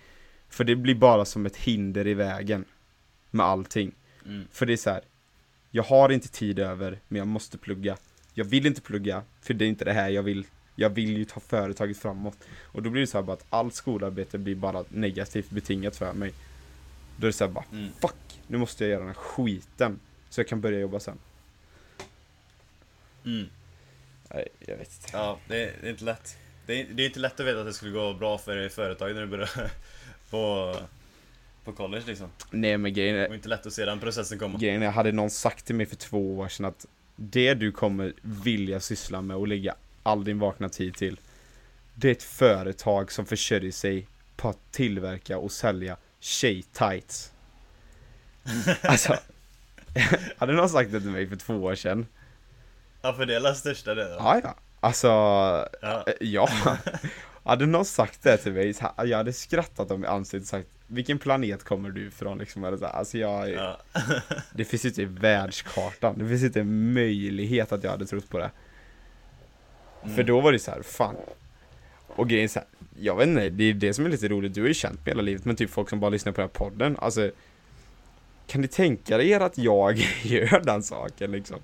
[0.49, 2.65] För det blir bara som ett hinder i vägen
[3.31, 3.91] Med allting
[4.25, 4.47] Mm.
[4.51, 5.01] För det är så här.
[5.71, 7.97] Jag har inte tid över, men jag måste plugga
[8.33, 11.25] Jag vill inte plugga, för det är inte det här jag vill Jag vill ju
[11.25, 15.49] ta företaget framåt Och då blir det så här att allt skolarbete blir bara negativt
[15.49, 16.33] betingat för mig
[17.17, 17.89] Då är det så här bara, Mm.
[18.01, 21.17] fuck, nu måste jag göra den här skiten Så jag kan börja jobba sen
[23.25, 23.45] Mm.
[24.33, 25.09] Nej, jag vet inte.
[25.13, 26.37] Ja, det är, det är inte lätt.
[26.65, 29.15] Det är, det är inte lätt att veta att det skulle gå bra för företaget
[29.15, 29.49] när du börjar
[30.29, 30.75] på,
[31.63, 32.29] på college liksom.
[32.51, 34.57] Nej men grejen Det är, inte lätt att se den processen komma.
[34.59, 36.85] grejen är, hade någon sagt till mig för två år sedan att
[37.15, 41.19] det du kommer vilja syssla med och lägga all din vakna tid till
[41.95, 47.31] Det är ett företag som försörjer sig på att tillverka och sälja tjej-tights
[48.81, 49.17] Alltså
[50.37, 52.05] Hade någon sagt det till mig för två år sedan
[53.05, 54.15] Ja, för det är den största delen.
[54.19, 56.03] Ja ja Alltså, Ja.
[56.07, 56.49] eh, ja.
[57.43, 61.63] Hade någon sagt det till mig, jag hade skrattat om jag ansiktet sagt Vilken planet
[61.63, 62.63] kommer du ifrån liksom?
[62.63, 63.77] Eller så här, Alltså jag, Ja.
[64.53, 68.37] det finns inte i världskartan, det finns inte en möjlighet att jag hade trott på
[68.37, 68.51] det
[70.15, 71.15] För då var det så här, fan
[72.07, 72.67] Och grejen är så här,
[72.99, 75.11] jag vet inte, det är det som är lite roligt, du har ju känt mig
[75.13, 77.31] hela livet men typ folk som bara lyssnar på den här podden, alltså
[78.47, 81.57] Kan ni tänka er att jag gör den saken liksom?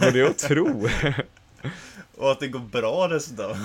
[0.00, 0.88] Går det att tro?
[2.16, 3.56] Och att det går bra dessutom.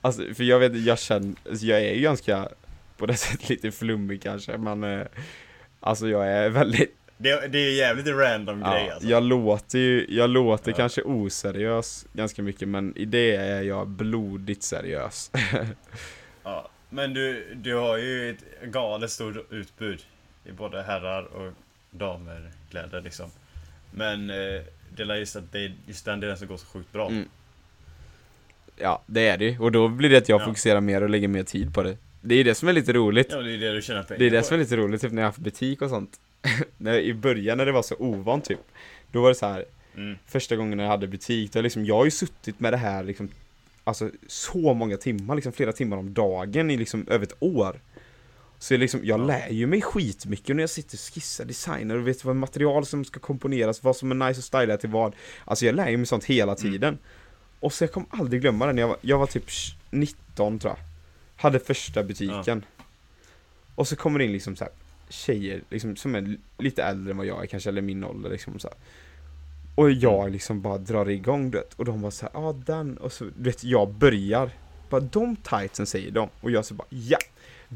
[0.00, 2.48] Alltså, för jag vet, jag känner, alltså, jag är ju ganska
[2.96, 5.06] på det sättet lite flummig kanske, men eh,
[5.80, 9.08] Alltså jag är väldigt, Det, det är jävligt random grej ja, alltså.
[9.08, 10.76] jag låter ju, jag låter Ja.
[10.76, 15.30] kanske oseriös ganska mycket, men i det är jag blodigt seriös.
[16.44, 16.68] Ja.
[16.90, 20.00] Men du, du har ju ett galet stort utbud
[20.44, 21.52] i både herrar och
[21.90, 23.30] damer kläder liksom.
[23.90, 24.62] Men eh,
[24.96, 27.08] det är just att det är just den delen som går så sjukt bra.
[27.08, 27.28] Mm.
[28.76, 30.44] Ja, det är det ju, och då blir det att jag Ja.
[30.44, 31.96] fokuserar mer och lägger mer tid på det.
[32.20, 33.26] Det är det som är lite roligt.
[33.30, 34.44] Ja, det är det du tjänar pengar Det är det på.
[34.44, 36.20] som är lite roligt, typ när jag har haft butik och sånt.
[36.78, 38.58] när, I början när det var så ovant typ,
[39.12, 39.64] då var det så här
[39.96, 40.18] Mm.
[40.26, 43.28] första gången jag hade butik, då liksom, jag har ju suttit med det här liksom,
[43.84, 47.76] alltså så många timmar, liksom flera timmar om dagen i liksom över ett år.
[48.62, 49.24] Så jag, liksom, jag Ja.
[49.24, 53.04] lär ju mig skitmycket när jag sitter och skissar designer och vet vad material som
[53.04, 55.14] ska komponeras, vad som är nice att styla till vad.
[55.44, 56.72] Alltså jag lär ju mig sånt hela Mm.
[56.72, 56.98] tiden.
[57.60, 59.44] Och så jag kommer aldrig glömma det när jag var, jag var typ
[59.90, 60.84] 19 tror jag.
[61.42, 62.64] Hade första butiken.
[63.74, 64.72] Och så kommer det in liksom så här
[65.08, 68.58] tjejer liksom, som är lite äldre än vad jag är kanske, eller min ålder liksom
[68.58, 68.76] så här.
[69.74, 70.32] Och jag Mm.
[70.32, 73.24] liksom bara drar igång du vet, och de bara såhär, ja ah, den, och så
[73.24, 74.50] du vet jag börjar
[74.90, 77.18] Bara de tightsen säger de, och jag så bara ja!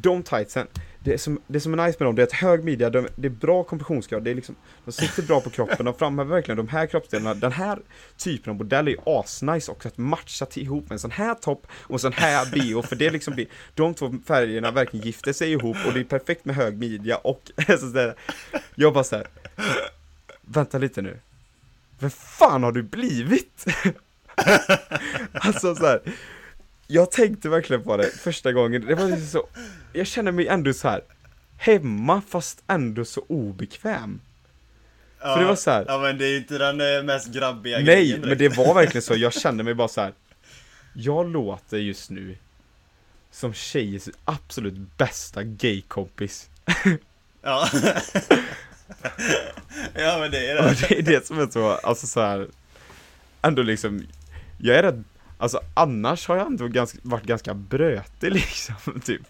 [0.01, 0.67] De tightsen,
[1.01, 3.29] det som, det som är nice med dem, det är att hög midja, de, det
[3.29, 6.69] är bra kompressionsgrad, det är liksom De sitter bra på kroppen, de framhäver verkligen de
[6.69, 7.79] här kroppsdelarna, den här
[8.17, 11.35] typen av modell är ju asnice också att matcha till ihop med en sån här
[11.35, 15.33] topp och en sån här bh, för det liksom blir De två färgerna verkligen gifter
[15.33, 18.15] sig ihop och det är perfekt med hög midja och så där,
[18.75, 19.27] Jag bara såhär
[20.41, 21.19] Vänta lite nu
[21.99, 23.65] Vem fan har du blivit?
[25.33, 26.01] alltså såhär.
[26.87, 29.47] Jag tänkte verkligen på det första gången, det var liksom så
[29.97, 31.01] jag känner mig ändå så här
[31.59, 34.21] Hemma fast ändå så obekväm
[35.21, 37.29] Ja, För det var så här- Ja men det är ju inte den eh, mest
[37.29, 40.13] grabbiga Nej, grejen men det var verkligen så, jag kände mig bara så här.
[40.95, 42.37] Jag låter just nu
[43.31, 46.49] Som tjejers absolut bästa gaykompis
[47.43, 47.69] Ja.
[49.95, 50.87] ja men det är Och det.
[50.89, 52.49] det är det som är så, alltså så här.
[53.43, 54.07] Ändå liksom
[54.59, 55.05] Jag är rädd
[55.39, 59.23] Alltså annars har jag ändå ganska, varit ganska brötig liksom, typ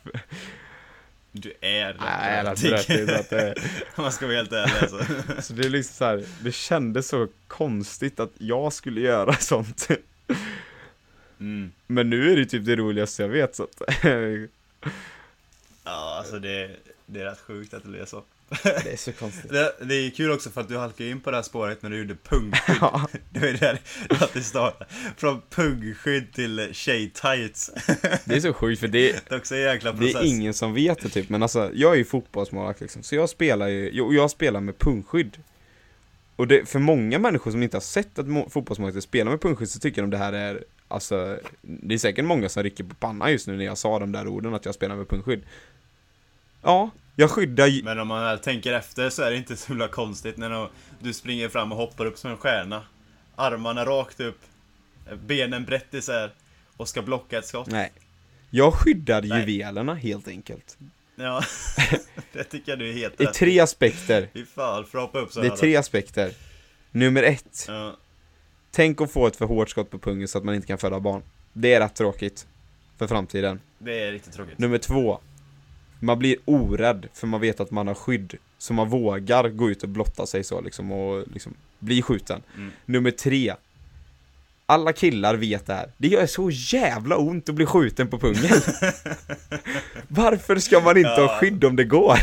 [1.32, 2.70] Du är rätt Nej, brötig.
[2.70, 3.54] brötig, så att det,
[3.96, 5.04] man ska vara helt ärlig alltså.
[5.42, 9.88] Så det är liksom så här, det kändes så konstigt att jag skulle göra sånt
[11.40, 11.72] Mm.
[11.86, 14.04] Men nu är det typ det roligaste jag vet så att
[15.86, 16.70] Ja alltså det,
[17.06, 18.22] det är rätt sjukt att det är så.
[18.64, 21.30] Det är så konstigt Det, det är kul också för att du halkade in på
[21.30, 22.76] det här spåret när du gjorde pungskydd.
[22.80, 24.86] Ja, Det ju där att det startade.
[25.16, 27.70] Från pungskydd till tjej-tights.
[28.24, 30.16] det är så sjukt för det, Det är också en jäkla det process.
[30.22, 33.28] är ingen som vet det typ Men alltså, jag är ju fotbollsmålvakt liksom Så jag
[33.28, 35.36] spelar ju, jag, jag spelar med pungskydd
[36.36, 39.68] Och det, för många människor som inte har sett att må- fotbollsmålvakter spelar med pungskydd
[39.68, 43.32] så tycker de det här är Alltså, det är säkert många som rycker på pannan
[43.32, 45.42] just nu när jag sa de där orden att jag spelar med pungskydd
[46.66, 49.68] Ja, jag skyddar ju Men om man väl tänker efter så är det inte så
[49.68, 50.68] himla konstigt när
[51.00, 52.82] du springer fram och hoppar upp som en stjärna.
[53.36, 54.38] Armarna rakt upp,
[55.26, 56.30] benen brett isär
[56.76, 57.66] och ska blocka ett skott.
[57.66, 57.92] Nej.
[58.50, 59.40] Jag skyddar Nej.
[59.40, 60.78] juvelerna helt enkelt.
[61.16, 61.42] Ja,
[62.32, 64.28] det tycker jag du är helt I rätt tre aspekter.
[64.32, 66.32] Fy fan, för hoppa upp så Det är tre aspekter.
[66.90, 67.64] Nummer ett.
[67.68, 67.96] Ja,
[68.70, 71.00] Tänk att få ett för hårt skott på pungen så att man inte kan föda
[71.00, 71.22] barn.
[71.52, 72.46] Det är rätt tråkigt
[72.98, 73.60] För framtiden.
[73.78, 74.58] Det är riktigt tråkigt.
[74.58, 75.20] Nummer två
[76.00, 79.82] Man blir orädd för man vet att man har skydd Så man vågar gå ut
[79.82, 82.72] och blotta sig så liksom och liksom bli skjuten Mm.
[82.84, 83.54] Nummer tre
[84.66, 88.50] Alla killar vet det här Det gör så jävla ont att bli skjuten på pungen
[90.08, 91.38] Varför ska man inte ha Ja.
[91.40, 92.18] skydd om det går?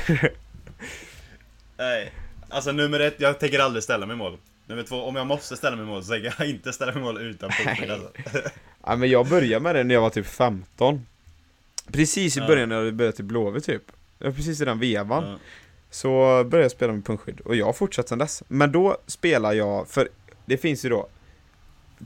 [1.77, 2.11] Nej,
[2.49, 4.37] alltså nummer ett, jag tänker aldrig ställa mig i mål.
[4.67, 7.01] Nummer två, om jag måste ställa mig i mål så tänker jag inte ställa mig
[7.01, 8.09] i mål utan pungskydd alltså.
[8.85, 11.05] Ja men jag började med det när jag var typ 15
[11.91, 12.47] Precis i Ja.
[12.47, 13.91] början när jag började till Blåvitt typ.
[14.17, 15.23] Var precis i den vevan.
[15.23, 15.37] Ja.
[15.89, 16.09] Så
[16.43, 18.43] började jag spela med pungskydd och jag har fortsatt sedan dess.
[18.47, 20.09] Men då spelar jag, för
[20.45, 21.09] det finns ju då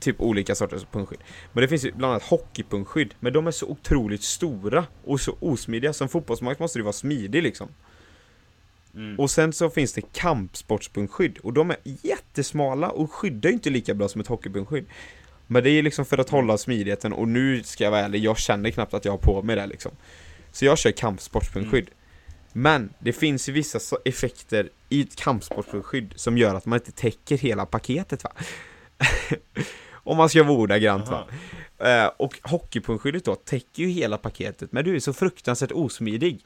[0.00, 1.18] Typ olika sorters pungskydd
[1.52, 5.36] Men det finns ju bland annat hockeypungskydd Men de är så otroligt stora och så
[5.40, 5.92] osmidiga.
[5.92, 7.68] Som fotbollsmålvakt måste du vara smidig liksom.
[8.94, 9.18] Mm.
[9.18, 13.94] Och sen så finns det kampsportspungskydd och de är jättesmala och skyddar ju inte lika
[13.94, 14.86] bra som ett hockeypungskydd
[15.50, 18.38] Men det är liksom för att hålla smidigheten och nu ska jag vara ärlig, jag
[18.38, 19.92] känner knappt att jag har på mig det liksom.
[20.52, 21.88] Så jag kör kampsportspunktskydd.
[21.88, 21.94] Mm.
[22.52, 27.38] Men det finns ju vissa effekter i ett kampsportspunktskydd som gör att man inte täcker
[27.38, 28.32] hela paketet va.
[29.92, 31.26] Om man ska vara ordagrant va.
[31.78, 36.40] Eh, och hockeypunktskyddet då täcker ju hela paketet, men du är så fruktansvärt osmidig.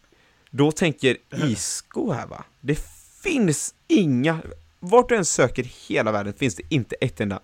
[0.51, 1.17] Då tänker
[1.49, 2.79] Isko här va, det
[3.23, 4.39] finns inga,
[4.81, 7.41] vart du än söker hela världen finns det inte ett enda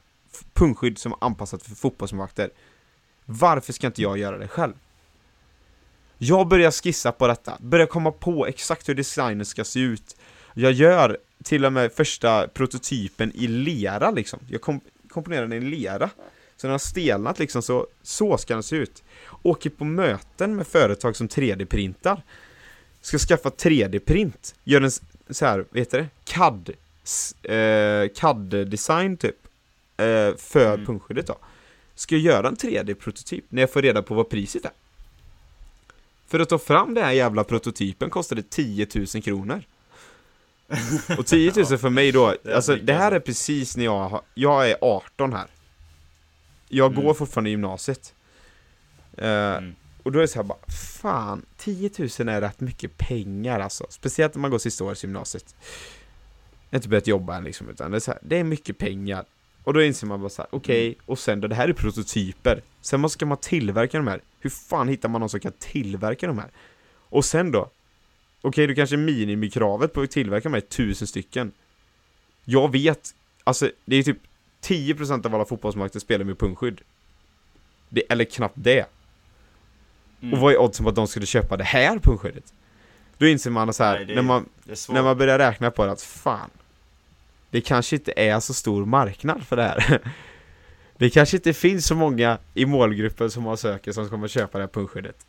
[0.58, 2.50] punktskydd som är anpassat för fotbollsmålvakter.
[3.24, 4.72] Varför ska inte jag göra det själv?
[6.18, 10.16] Jag börjar skissa på detta, börjar komma på exakt hur designen ska se ut.
[10.54, 14.38] Jag gör till och med första prototypen i lera liksom.
[14.48, 16.10] Jag kom komponerar den i lera.
[16.56, 19.02] Så den har stelnat liksom, så, så ska den se ut.
[19.42, 22.22] Åker på möten med företag som 3D-printar.
[23.00, 24.54] Ska skaffa 3D-print.
[24.64, 24.90] Gör en
[25.30, 26.08] så här, vad heter det?
[26.24, 26.70] CAD.
[27.42, 29.36] Eh, CAD-design typ.
[29.98, 30.86] Eh, för Mm.
[30.86, 31.38] punkskyddet då.
[31.94, 34.70] Ska jag göra en 3D-prototyp när jag får reda på vad priset är.
[36.26, 39.62] För att ta fram den här jävla prototypen kostade 10 000 kronor.
[41.18, 43.16] Och 10 000 för mig då, alltså det här alltså.
[43.16, 45.46] är precis när jag har, jag är 18 här.
[46.68, 47.04] Jag Mm.
[47.04, 48.14] går fortfarande i gymnasiet.
[49.16, 49.74] Eh, Mm.
[50.02, 50.58] och då är det så här bara,
[51.00, 53.86] fan, 10 000 är rätt mycket pengar alltså.
[53.90, 55.54] Speciellt när man går sista året i gymnasiet.
[56.70, 58.78] Jag har inte börjat jobba än liksom, utan det är så här, det är mycket
[58.78, 59.24] pengar.
[59.68, 60.98] Och då inser man bara så här, okej, Mm.
[61.06, 62.62] och sen då, det här är prototyper.
[62.80, 64.20] Sen måste man tillverka de här.
[64.40, 66.48] Hur fan hittar man någon som kan tillverka de här?
[66.90, 67.70] Och sen då?
[68.40, 71.52] Okej, du kanske minimikravet på att tillverka de här är tusen stycken.
[72.44, 74.18] Jag vet, alltså det är typ
[74.62, 76.80] 10% av alla fotbollsmarknader spelar med punktskydd.
[77.88, 78.86] Det, eller knappt det.
[80.20, 80.34] Mm.
[80.34, 82.52] Och vad är oddsen på att de skulle köpa det här punkskyddet?
[83.18, 84.48] Då inser man så här, Nej, är- när, man,
[84.88, 86.50] när man börjar räkna på det att fan
[87.50, 90.00] Det kanske inte är så stor marknad för det här.
[90.98, 94.64] Det kanske inte finns så många i målgruppen som har söker som kommer köpa det
[94.64, 95.26] här punkskyddet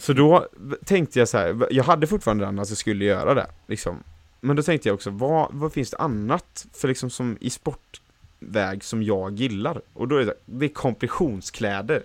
[0.00, 0.48] Så då
[0.84, 4.02] tänkte jag så här, jag hade fortfarande den att jag skulle göra det liksom.
[4.40, 8.84] Men då tänkte jag också, vad, vad finns det annat för liksom som i sportväg
[8.84, 9.80] som jag gillar?
[9.92, 12.02] Och då är det, det är kompressionskläder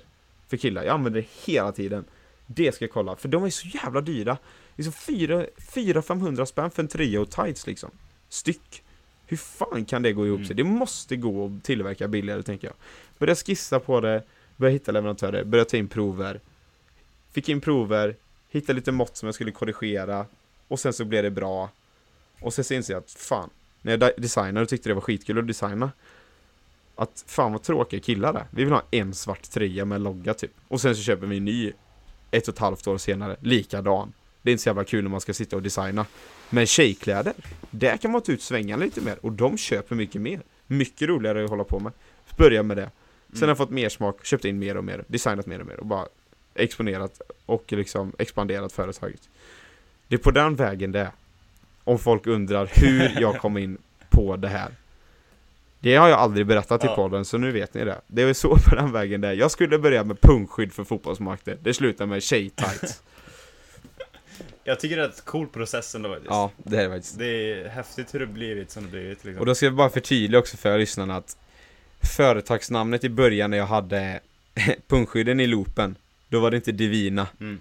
[0.48, 2.06] för killar, jag använder det hela tiden.
[2.46, 4.38] Det ska jag kolla, för de är så jävla dyra.
[4.78, 7.92] Så 400-500 spänn för en tröja och tights liksom
[8.30, 8.84] Styck
[9.26, 10.48] Hur fan kan det gå ihop Mm.
[10.48, 10.56] sig?
[10.56, 12.76] Det måste gå att tillverka billigare tänker jag
[13.18, 14.24] Börja skissa på det
[14.58, 16.40] Börja hitta leverantörer, börja ta in prover
[17.32, 18.16] Fick in prover
[18.50, 20.26] Hittade lite mått som jag skulle korrigera
[20.68, 21.70] Och sen så blev det bra
[22.42, 23.50] Och sen så inser jag att fan
[23.82, 25.92] När jag de- designade och tyckte det var skitkul att designa
[26.96, 28.46] Att fan vad tråkiga killar det.
[28.52, 31.46] Vi vill ha en svart tröja med logga typ Och sen så köper vi en
[31.46, 31.72] ny
[32.32, 34.14] Ett och ett halvt år senare, likadan
[34.50, 36.06] Det är inte så jävla kul när man ska sitta och designa
[36.50, 37.34] Men tjejkläder
[37.72, 41.44] Där kan man ta ut svängarna lite mer Och de köper mycket mer Mycket roligare
[41.44, 41.92] att hålla på med
[42.38, 42.90] Börja med det
[43.28, 43.42] Sen Mm.
[43.42, 45.86] har jag fått mer smak, köpt in mer och mer, designat mer och mer och
[45.86, 46.06] bara
[46.56, 49.30] exponerat och liksom expanderat företaget.
[50.08, 51.12] Det är på den vägen det är.
[51.84, 53.78] Om folk undrar hur jag kom in
[54.10, 54.72] på det här.
[55.80, 56.96] Det har jag aldrig berättat i Ja.
[56.96, 58.02] podden, så nu vet ni det.
[58.08, 59.34] Det är så på den vägen det är.
[59.34, 61.58] Jag skulle börja med punktskydd för fotbollsmakter.
[61.64, 63.04] Det slutar med tjej-tights.
[64.70, 66.30] Jag tycker det är en cool process ändå faktiskt.
[66.30, 67.18] ja, det är det faktiskt.
[67.18, 69.40] Det är häftigt hur det blivit som det blivit liksom.
[69.40, 71.38] Och då ska jag bara förtydliga också för lyssnarna att
[72.16, 74.20] företagsnamnet i början när jag hade
[74.88, 75.96] punkskydden i loopen,
[76.28, 77.28] då var det inte Divina.
[77.40, 77.60] Mm.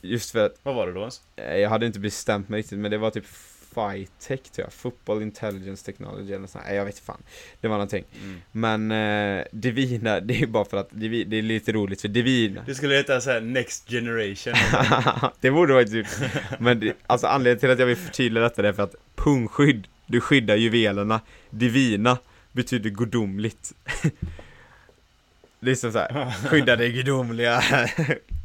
[0.00, 1.20] Just för att Vad var det då ens?
[1.36, 3.26] eh, jag hade inte bestämt mig riktigt, men det var typ
[3.74, 6.64] Fitech tror jag, Football Intelligence Technology eller sånt.
[6.66, 7.22] Nej, jag vet fan.
[7.60, 8.04] Det var någonting.
[8.22, 8.40] Mm.
[8.52, 8.90] Men
[9.38, 12.74] eh, Divina, det är bara för att Divi, det är lite roligt för Divina Det
[12.74, 14.54] skulle heta såhär Next Generation.
[15.40, 16.06] det borde vara typ
[16.58, 20.20] Men det, alltså anledningen till att jag vill förtydliga detta är för att Pungskydd, du
[20.20, 22.18] skyddar juvelerna Divina
[22.52, 23.72] betyder gudomligt
[25.60, 27.62] Det är som såhär, skydda det gudomliga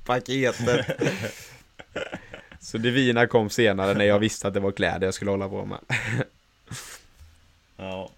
[0.05, 0.85] paketet
[2.67, 5.65] Så Divina kom senare när jag visste att det var kläder jag skulle hålla på
[5.65, 5.79] med
[7.77, 8.09] ja.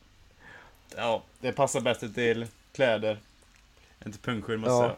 [0.95, 3.17] Ja, det passar bättre till kläder.
[4.05, 4.83] Inte punktskydd måste Ja.
[4.85, 4.95] jag.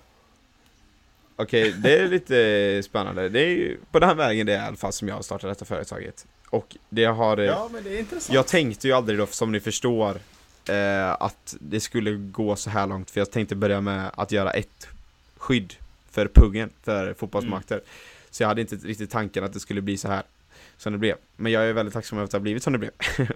[1.35, 3.29] Okej, det är lite spännande.
[3.29, 5.21] Det är ju på den här vägen det är i alla fall som jag har
[5.21, 6.25] startat detta företaget.
[6.49, 7.37] Och det har...
[7.37, 8.35] Ja, men det är intressant.
[8.35, 10.17] Jag tänkte ju aldrig då, som ni förstår,
[10.69, 13.11] eh, att det skulle gå så här långt.
[13.11, 14.87] För jag tänkte börja med att göra ett
[15.37, 15.73] skydd
[16.11, 17.81] för puggen, för fotbollsmakter.
[18.31, 20.23] Så jag hade inte riktigt tanken att det skulle bli så här
[20.77, 21.15] som det blev.
[21.35, 22.91] Men jag är väldigt tacksam över att det har blivit som det blev.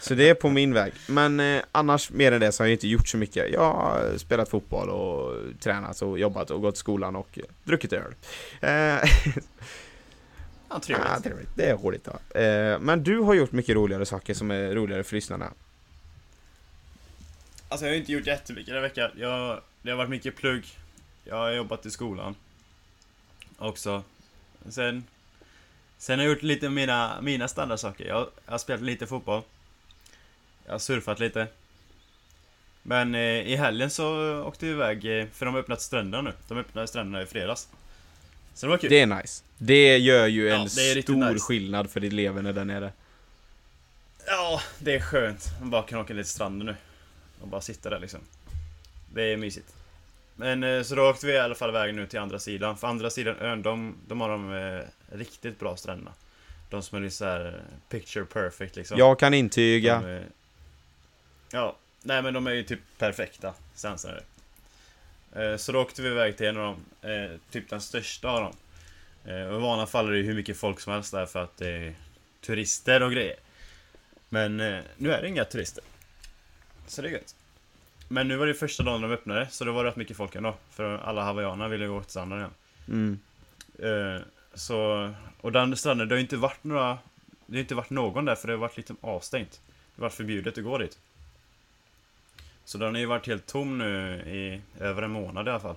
[0.00, 0.92] så det är på min väg.
[1.08, 3.52] Men eh, annars, mer än det, så har jag inte gjort så mycket.
[3.52, 7.92] Jag har spelat fotboll och tränat och jobbat och gått till skolan och eh, druckit
[7.92, 8.14] öl.
[8.60, 8.98] Eh,
[10.70, 11.06] Ja, trevligt.
[11.08, 11.48] Ah, trevligt.
[11.56, 12.38] Det är roligt då.
[12.40, 15.50] Eh, men du har gjort mycket roligare saker som är roligare för lyssnarna.
[17.68, 19.10] Alltså jag har inte gjort jättemycket den här veckan.
[19.16, 20.66] Jag, det har varit mycket plugg.
[21.24, 22.34] Jag har jobbat i skolan.
[23.60, 24.02] Också.
[24.68, 25.04] Sen...
[25.98, 28.04] Sen har jag gjort lite mina, mina standardsaker.
[28.04, 29.42] Jag, jag har spelat lite fotboll.
[30.66, 31.46] Jag har surfat lite.
[32.82, 36.32] Men eh, i helgen så åkte vi iväg, eh, för de har öppnat stränderna nu.
[36.48, 37.68] De öppnade stränderna i fredags.
[38.54, 38.90] Så det var kul.
[38.90, 39.42] Det är nice.
[39.58, 41.38] Det gör ju Ja, en stor nice.
[41.44, 42.92] skillnad för eleverna där nere.
[44.26, 45.46] Ja, det är skönt.
[45.60, 46.76] Man bara kan åka ner till stranden nu.
[47.40, 48.20] Och bara sitta där liksom.
[49.14, 49.74] Det är mysigt.
[50.40, 52.76] Men eh, så då åkte vi i alla fall iväg nu till andra sidan.
[52.78, 56.12] För andra sidan ön, de, de har de eh, riktigt bra stränderna.
[56.70, 58.98] De som är lite så här eh, picture perfect liksom.
[58.98, 60.00] Jag kan intyga.
[60.00, 60.20] De
[61.52, 63.54] ja, nej men de är ju typ perfekta.
[65.32, 68.40] Eh, Så då åkte vi iväg till en av dem, eh, typ den största av
[68.40, 68.56] dem.
[69.24, 71.56] Och i vanliga fall är det ju hur mycket folk som helst där för att
[71.56, 71.94] det är
[72.40, 73.36] turister och grejer.
[74.28, 74.56] Men
[74.96, 75.84] nu är det inga turister.
[76.86, 77.34] Så det är gött.
[78.12, 80.34] Men nu var det första dagen de öppnade, så då var det rätt mycket folk
[80.34, 80.54] ändå.
[80.70, 82.50] För alla hawaiianer ville gå till stranden igen.
[82.88, 83.18] Mm.
[83.78, 84.22] Eh,
[84.54, 86.98] Så, och den stranden, det har ju inte varit några
[87.46, 89.60] Det har inte varit någon där för det har varit lite avstängt
[89.96, 90.98] Det har varit förbjudet att gå dit
[92.64, 95.76] Så den har ju varit helt tom nu i över en månad i alla fall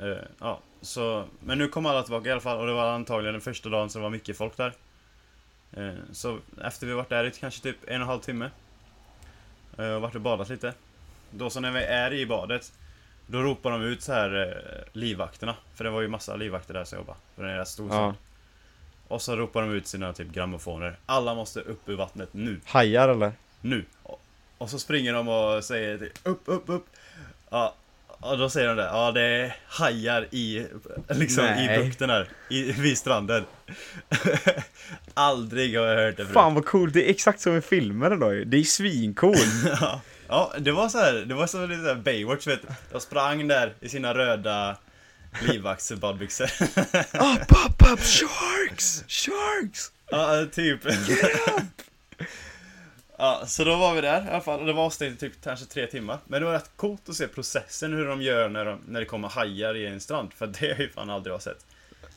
[0.00, 3.34] Eh, Ja, så Men nu kom alla tillbaka i alla fall och det var antagligen
[3.34, 4.72] den första dagen som det var mycket folk där
[5.76, 8.50] Eh, Så efter vi varit där i kanske typ en och en halv timme
[9.78, 10.74] eh, Och varit och badat lite.
[11.30, 12.72] Då så när vi är i badet
[13.26, 15.54] Då ropar de ut så här eh, livvakterna.
[15.74, 17.18] För det var ju massa livvakter där som jobbade.
[17.36, 18.14] För det är rätt stor Ja.
[19.08, 20.96] Och så ropar de ut sina typ grammofoner.
[21.06, 23.32] Alla måste upp ur vattnet nu, Hajar eller?
[23.60, 23.84] nu.
[24.02, 24.22] Och,
[24.58, 26.86] och så springer de och säger typ, upp, upp, upp.
[27.50, 27.74] Ja
[28.22, 30.66] och då säger de det, ja det är hajar i,
[31.08, 31.80] liksom Nej.
[31.80, 33.44] i bukten här, i, vid stranden
[35.14, 38.16] Aldrig har jag hört det förut Fan vad coolt, det är exakt som i filmerna
[38.16, 38.30] då.
[38.30, 39.38] Det är svincoolt.
[39.80, 42.68] Ja, ja, det var så här, det var som lite så här Baywatch vet du.
[42.92, 44.76] Jag sprang där i sina röda
[45.40, 46.44] livvaktsbadbyxor.
[46.44, 49.04] up, up, up, sharks!
[49.08, 49.90] Sharks!
[50.10, 50.80] ja, typ.
[53.24, 55.66] Ja, så då var vi där i alla fall och det var avstängt typ kanske
[55.66, 56.18] tre timmar.
[56.26, 59.06] Men det var rätt coolt att se processen hur de gör när, de, när det
[59.06, 60.32] kommer hajar i en strand.
[60.32, 61.66] För det har jag ju fan aldrig har sett.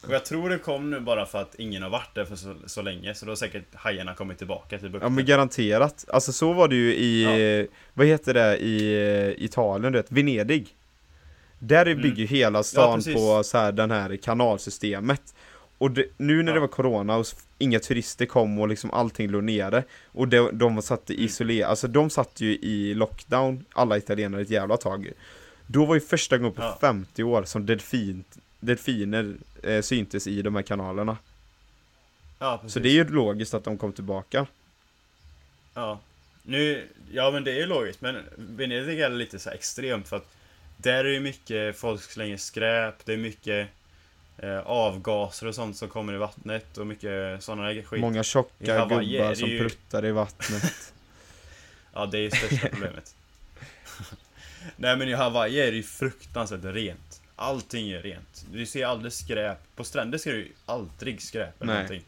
[0.08, 2.56] Och jag tror det kom nu bara för att ingen har varit där för så,
[2.66, 3.16] så länge.
[3.16, 5.16] Så då har säkert hajarna kommit tillbaka till Ja bukten.
[5.16, 6.06] men garanterat.
[6.08, 7.24] Alltså så var det ju i,
[7.68, 7.74] Ja.
[7.94, 8.94] vad heter det, i
[9.38, 10.68] eh, Italien du vet, Venedig.
[11.60, 12.98] Där bygger hela stan Mm.
[12.98, 13.14] precis.
[13.16, 15.35] på så här, den här kanalsystemet.
[15.78, 16.62] Och det, nu när det Ja.
[16.62, 17.26] var corona och
[17.58, 21.22] inga turister kom och liksom allting låg nere Och de, de satt Mm.
[21.22, 25.12] i isoler, alltså de satt ju i lockdown, alla italienare ett jävla tag
[25.68, 26.78] Då var ju första gången på Ja.
[26.82, 28.24] 50 år som delfin,
[28.60, 29.34] delfiner
[29.64, 31.18] eh, syntes i de här kanalerna
[32.40, 32.74] Ja, precis.
[32.74, 34.48] Så det är ju logiskt att de kom tillbaka
[35.74, 36.00] Ja.
[36.44, 40.28] Nu, ja men det är ju logiskt, men Venedig är lite så extremt för att
[40.78, 43.68] där är det ju mycket folk slänger skräp, det är mycket
[44.66, 48.02] avgaser och sånt som kommer i vattnet och mycket sådana skit.
[48.02, 50.94] Många tjocka Hawaii gubbar det som ju- pruttar i vattnet
[51.94, 53.16] Ja, det är ju största problemet.
[54.78, 57.22] Nej men i Hawaii är det ju fruktansvärt rent.
[57.36, 58.46] Allting är rent.
[58.52, 59.58] Du ser aldrig skräp.
[59.76, 61.84] På stränder ser du ju aldrig skräp eller Nej.
[61.84, 62.04] någonting.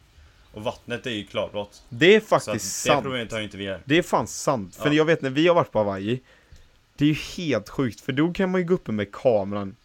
[0.52, 1.82] Och vattnet är ju klarblått.
[1.88, 3.80] Det är Så faktiskt det sant problemet har ju inte vi här.
[3.84, 4.92] Det är fan sant, för Ja.
[4.92, 6.20] jag vet när vi har varit på Hawaii
[6.96, 9.76] Det är ju helt sjukt, för då kan man ju gå uppe med kameran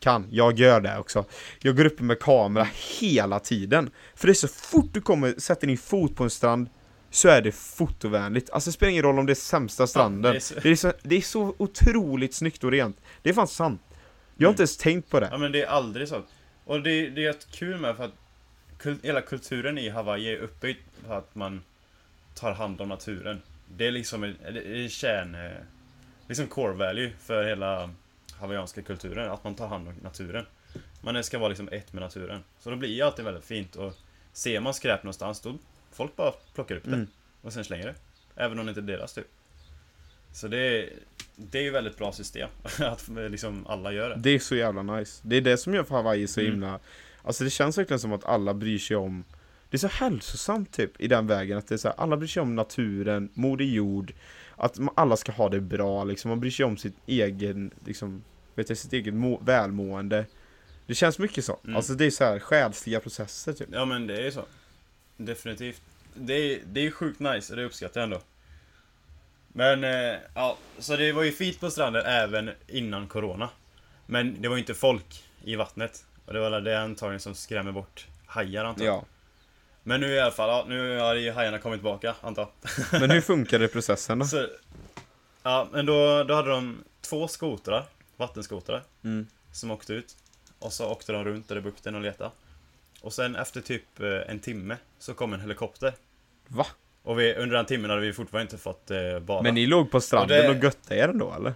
[0.00, 1.24] Kan, jag gör det också.
[1.58, 2.68] Jag går uppe med kamera
[3.00, 3.90] hela tiden.
[4.14, 6.68] För det är så fort du kommer, sätter din fot på en strand
[7.10, 10.32] Så är det fotovänligt, alltså det spelar ingen roll om det är sämsta stranden.
[10.32, 12.96] Det är så- det, är så, det är så otroligt snyggt och rent.
[13.22, 13.82] Det är fan sant.
[14.36, 14.52] Jag har Mm.
[14.52, 15.28] inte ens tänkt på det.
[15.32, 16.22] Ja men det är aldrig så.
[16.64, 18.14] Och det, det är kul med för att
[18.78, 21.62] kul, hela kulturen i Hawaii är uppbyggd för att man
[22.34, 23.42] tar hand om naturen.
[23.76, 25.36] Det är liksom en- det är kärn...
[26.28, 27.90] Liksom core value för hela
[28.40, 30.46] hawaiianska kulturen, att man tar hand om naturen.
[31.00, 32.42] Man ska vara liksom ett med naturen.
[32.60, 33.92] Så då blir det alltid väldigt fint och
[34.32, 35.54] ser man skräp någonstans då
[35.92, 37.06] folk bara plockar upp det Mm.
[37.42, 37.94] och sen slänger det.
[38.36, 39.26] Även om det inte är deras typ.
[40.32, 40.88] Så det är,
[41.36, 42.48] det är ju väldigt bra system,
[42.80, 44.16] att liksom alla gör det.
[44.18, 46.52] Det är så jävla nice Det är det som gör Hawaii så Mm.
[46.52, 46.78] himla
[47.22, 49.24] Alltså det känns verkligen som att alla bryr sig om
[49.70, 52.28] Det är så hälsosamt typ i den vägen att det är så här, alla bryr
[52.28, 54.12] sig om naturen, moder jord
[54.62, 58.68] Att alla ska ha det bra liksom, man bryr sig om sitt egen, liksom Vet
[58.68, 60.26] jag, sitt eget må- välmående
[60.86, 61.76] Det känns mycket så, Mm.
[61.76, 64.44] alltså det är så här själsliga processer typ Ja men det är ju så.
[65.16, 65.82] Definitivt.
[66.14, 68.20] Det är, det är sjukt nice och det uppskattar jag ändå.
[69.48, 73.48] Men, eh, ja, så det var ju fint på stranden även innan Corona.
[74.06, 76.04] Men det var ju inte folk i vattnet.
[76.26, 78.94] Och det var väl det antagligen som skrämmer bort hajar antar jag.
[78.94, 79.04] Ja,
[79.82, 82.48] Men nu i alla fall, nu har ju hajarna kommit tillbaka antar
[82.92, 83.00] jag.
[83.00, 84.24] men hur funkade processen då?
[84.24, 84.46] Så,
[85.42, 87.84] Ja, men då, då hade de två skotrar,
[88.16, 89.26] vattenskotrar, Mm.
[89.52, 90.16] som åkte ut.
[90.58, 92.30] Och så åkte de runt där i bukten och letade.
[93.00, 95.92] Och sen efter typ eh, en timme så kom en helikopter.
[96.48, 96.66] Va?
[97.02, 99.42] Och vi, under den timmen hade vi fortfarande inte fått eh, bada.
[99.42, 101.54] Men ni låg på stranden Och och, det- göttade er ändå eller?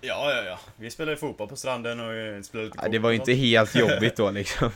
[0.00, 0.58] Ja, ja, ja.
[0.76, 3.32] Vi spelade fotboll på stranden och eh, spelade lite Ja, det var och ju inte
[3.32, 4.70] helt jobbigt då liksom.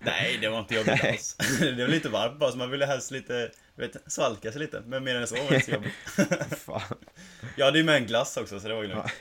[0.00, 1.36] Nej, det var inte jobbigt alls.
[1.60, 4.82] det var lite varmt bara, så man ville helst lite, vet, svalka sig lite.
[4.86, 5.92] Men mer än så var det inte så jobbigt.
[6.66, 6.80] Fan.
[7.56, 9.12] Jag hade ju med en glass också, så det var ju lugnt.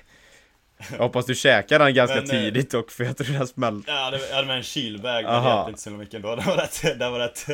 [0.91, 3.91] Jag hoppas du käkade den ganska Men, eh, tidigt dock för jag tror den smälte.
[3.91, 6.35] Jag hade, jag hade med en kylbag, men det hjälpte inte så mycket ändå.
[6.35, 7.45] Det var rätt, det var rätt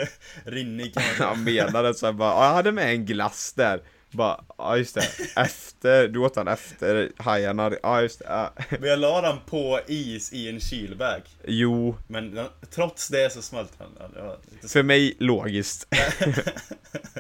[0.46, 1.28] rinnig kan man säga.
[1.30, 3.82] Han menade så här bara, "Ja, jag hade med en glass där.
[4.16, 5.10] Bara, ja just det.
[5.36, 7.72] Efter, du åt den efter hajarna.
[7.84, 8.26] Ja just det.
[8.30, 8.54] Ja.
[8.70, 11.22] Men jag la den på is i en kylbag.
[11.44, 14.12] Jo, Men den, trots det så smälte den.
[14.16, 15.88] Ja, lite för mig logiskt.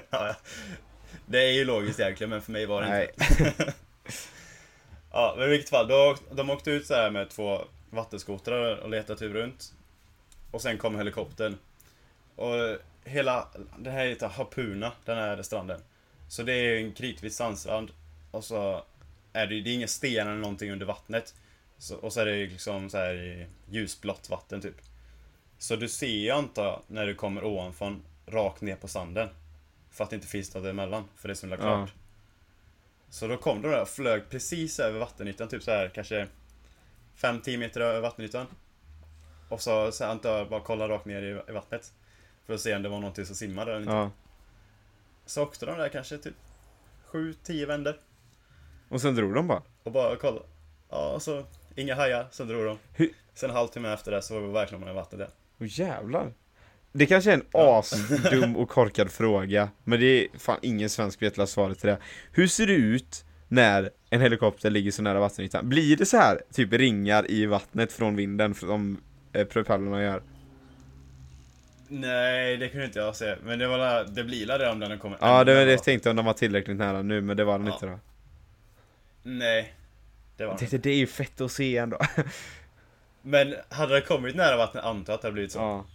[0.10, 0.36] ja, ja.
[1.26, 3.12] det är ju logiskt egentligen, men för mig var det Nej.
[3.18, 3.54] inte.
[5.12, 5.88] ja, men i vilket fall.
[5.88, 9.74] Då, de åkte ut så här med två vattenskotrar och letade typ runt.
[10.52, 11.58] Och sen kom helikoptern.
[12.36, 15.82] Och hela, det här heter Hapuna, den här stranden.
[16.28, 17.92] Så det är en kritvit sandstrand.
[18.32, 18.84] Och så
[19.34, 21.36] är det, det är inga stenar eller någonting under vattnet.
[21.78, 24.76] Så, och så är det liksom så här ljusblått vatten typ.
[25.58, 29.30] Så du ser ju antar när du kommer ovanifrån rakt ner på sanden.
[29.92, 31.94] För att det inte finns något emellan, för det är så himla klart.
[33.10, 36.28] Så då kom de där och flög precis över vattenytan, typ så här kanske
[37.18, 38.48] 5-10 meter över vattenytan.
[39.50, 41.94] Och så, så antar jag bara kolla rakt ner i, i vattnet.
[42.46, 43.94] För att se om det var någonting som simmade eller inte.
[43.94, 44.12] Ja.
[45.26, 46.36] Så åkte de där kanske typ
[47.12, 47.96] 7-10 vändor.
[48.90, 49.62] Och sen drog de bara.
[49.84, 50.42] Och bara kolla.
[50.90, 51.44] Ja, och så
[51.76, 52.78] inga hajar, sen drog de.
[52.94, 55.30] Hur- Sen en halvtimme efter det så var vi verkligen med i vattnet där.
[55.60, 56.34] Åh jävlar.
[56.92, 57.80] Det kanske är en Ja.
[57.80, 61.98] asdum och korkad fråga, men det är fan ingen svensk vet svaret till det.
[62.32, 65.70] Hur ser det ut när en helikopter ligger så nära vattenytan?
[65.70, 69.02] Blir det så här, typ ringar i vattnet från vinden som
[69.34, 70.22] eh, propellrarna gör?
[71.88, 73.36] Nej, det kunde inte jag se.
[73.44, 75.72] Men det var la- det blir la det om den kommer Ja, det var det
[75.72, 77.74] jag tänkte om den var tillräckligt nära nu, men det var den Ja.
[77.74, 78.00] inte då.
[79.24, 79.74] Nej.
[80.38, 80.60] Det var Jag det.
[80.60, 81.98] tänkte, det är ju fett att se ändå.
[83.22, 85.60] Men hade det kommit nära vattnet antar jag att det hade blivit så.
[85.60, 85.86] Ja.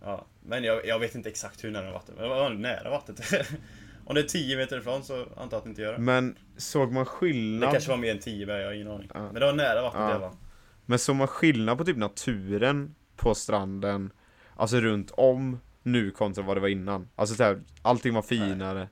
[0.00, 0.24] Ja.
[0.42, 2.16] Men jag, jag vet inte exakt hur nära vattnet.
[2.16, 3.20] Men det var nära vattnet.
[4.04, 5.98] om det är 10 meter ifrån så antar jag att det inte gör det.
[5.98, 7.70] Men såg man Det skillnad?
[7.72, 9.10] kanske var mer än 10 men jag har ingen aning.
[9.14, 9.22] Ja.
[9.22, 10.10] Men det var nära vattnet Ja.
[10.10, 10.38] i alla fall.
[10.86, 14.10] Men såg man skillnad på typ naturen på stranden,
[14.56, 17.08] alltså runt om nu kontra vad det var innan?
[17.16, 18.88] Alltså så här, allting var finare.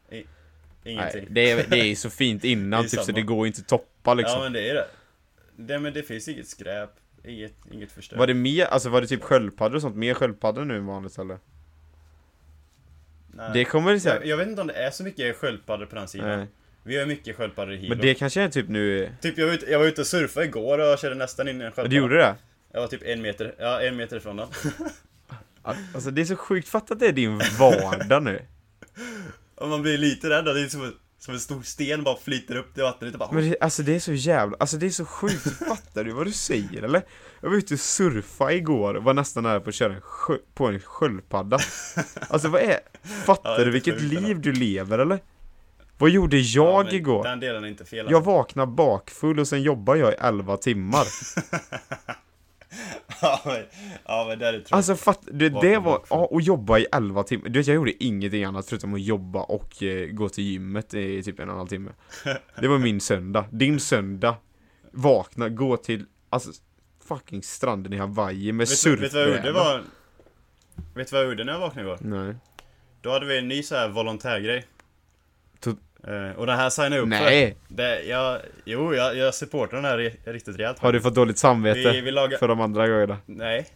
[0.84, 1.20] Ingenting.
[1.20, 4.14] Nej, det, är, det är så fint innan typ så det går inte att toppa
[4.14, 4.38] liksom.
[4.38, 4.86] Ja men det är det.
[5.56, 5.78] det.
[5.78, 6.90] Men det finns inget skräp.
[7.24, 8.18] Inget, inget förstört.
[8.18, 11.18] Var det mer, alltså var det typ sköldpaddor och sånt, mer sköldpaddor nu än vanligt
[11.18, 11.38] eller?
[13.36, 13.50] Nej.
[13.54, 14.24] Det kommer det jag, säga.
[14.24, 16.38] jag vet inte om det är så mycket sköldpaddor på den sidan.
[16.38, 16.46] Nej.
[16.82, 17.88] Vi har mycket sköldpaddor i Hilo.
[17.88, 20.46] Men det kanske är typ nu, Typ jag var, ute, jag var ute och surfade
[20.46, 21.88] igår och körde nästan in en sköldpadda.
[21.88, 22.34] du gjorde det?
[22.72, 24.48] Jag var typ en meter, ja en meter ifrån den.
[25.94, 28.42] Alltså det är så sjukt, fatta att det är din vardag nu.
[29.56, 32.56] Och man blir lite rädd, det är som, en- som en stor sten bara flyter
[32.56, 34.90] upp i vattnet och bara Men det, alltså det är så jävla, alltså det är
[34.90, 37.02] så sjukt, fattar du vad du säger eller?
[37.40, 40.36] Jag var ute och surfa igår och var nästan nära på att köra en skö,
[40.54, 41.58] på en sköldpadda
[42.28, 45.18] Alltså vad är, fattar Ja, du vilket liv du lever eller?
[45.98, 47.24] Vad gjorde jag Ja, igår?
[47.24, 51.04] Den delen är inte fel Jag vaknade bakfull och sen jobbar jag i 11 timmar
[53.22, 53.64] ja, men,
[54.04, 54.72] ja men det är det tråkigt.
[54.72, 57.48] Alltså fatt, det, Vakna det var, ja och jobba i 11 timmar.
[57.48, 61.22] Du vet jag gjorde ingenting annat förutom att jobba och eh, gå till gymmet i
[61.22, 61.90] typ en och en halv timme.
[62.60, 64.36] Det var min söndag, din söndag.
[64.92, 66.50] Vakna, gå till, alltså
[67.08, 69.42] fucking stranden i Hawaii med du, vet du vad jag gjorde?
[69.42, 69.82] Surfbräda var...
[70.94, 71.98] Vet du vad jag gjorde när jag vaknade igår?
[72.00, 72.34] Nej.
[73.00, 74.64] Då hade vi en ny så här volontärgrej.
[76.06, 77.56] Eh, och den här signade jag upp Nej!
[77.68, 77.74] för.
[77.74, 80.78] Det, jag, jo, jag, jag supportar den här ri- riktigt rejält.
[80.78, 82.38] Har du fått dåligt samvete vi, vi lagar...
[82.38, 83.18] för de andra gångerna?
[83.26, 83.66] Nej.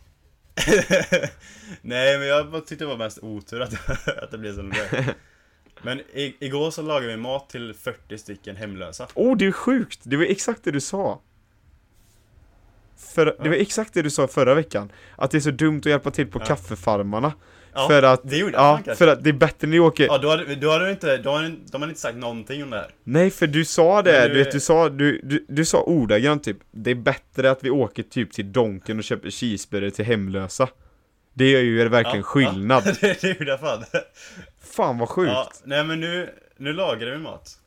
[1.83, 3.89] Nej, men jag tyckte det var mest otur att,
[4.23, 5.05] att det blev som det blev.
[5.83, 9.07] Men i, igår så lagade vi mat till 40 stycken hemlösa.
[9.15, 10.01] Oh, det är sjukt!
[10.03, 11.21] Det var exakt det du sa
[12.97, 15.87] för, Det var exakt det du sa förra veckan Att det är så dumt att
[15.87, 16.45] hjälpa till på Ja.
[16.45, 17.33] kaffefarmarna
[17.79, 19.05] Ja, För att, det gjorde ja, fan kanske.
[19.05, 21.17] för att det är bättre när ni åker Ja, då hade, då hade du inte,
[21.17, 22.91] då hade, de hade inte sagt någonting om det här.
[23.05, 26.45] Nej för du sa det, du, du- vet du sa, du, du, du sa ordagrant
[26.45, 30.69] typ Det är bättre att vi åker typ till Donken och köper cheeseburgare till hemlösa
[31.35, 33.85] Det gör ju verkligen skillnad Ja, det, det gjorde jag fan.
[34.61, 37.59] Fan vad sjukt Ja, nej men nu, nu lagade vi mat.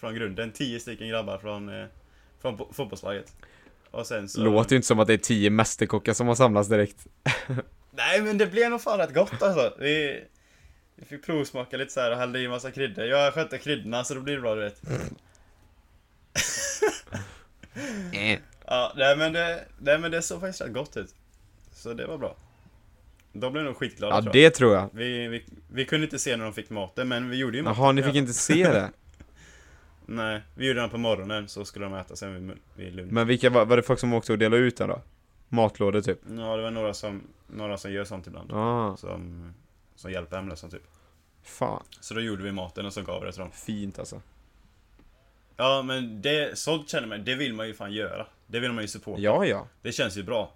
[0.00, 1.86] Från grunden, 10 stycken grabbar från, eh,
[2.42, 3.32] från fotbollslaget.
[3.90, 4.40] Och sen så...
[4.40, 7.06] Låter ju inte som att det är tio mästerkockar som har samlats direkt
[7.98, 9.74] Nej men det blev nog fan rätt gott alltså.
[9.78, 10.24] Vi,
[10.96, 13.04] Vi fick provsmaka lite så här och hällde i massa kryddor.
[13.04, 14.82] Jag skötte kryddorna så då blir det bra du vet.
[18.12, 18.38] Eh.
[18.70, 21.14] Ja, nej men det, nej men det såg faktiskt rätt gott ut.
[21.72, 22.36] Så det var bra.
[23.32, 24.44] De blev nog skitglada Ja, tror jag.
[24.44, 24.90] det tror jag.
[24.92, 27.82] Vi, vi, vi kunde inte se när de fick maten, men vi gjorde ju maten.
[27.82, 28.90] Jaha, ni fick inte se det?
[30.06, 33.12] Nej, vi gjorde den på morgonen så skulle de äta sen vid, vid lunch.
[33.12, 35.02] Men vilka var, var det folk som åkte och delade ut den då?
[35.48, 36.18] Matlådor typ?
[36.36, 38.52] Ja, det var några som, några som gör sånt ibland.
[38.52, 39.52] Ah, Som,
[39.94, 40.82] som hjälper hemlösa typ.
[41.42, 41.82] fan.
[42.00, 43.50] Så då gjorde vi maten och så gav vi det till dem.
[43.52, 44.22] Fint alltså.
[45.56, 48.26] Ja, men det, sånt känner man, det vill man ju fan göra.
[48.46, 49.20] Det vill man ju supporta.
[49.20, 49.66] Ja, ja.
[49.82, 50.52] Det känns ju bra.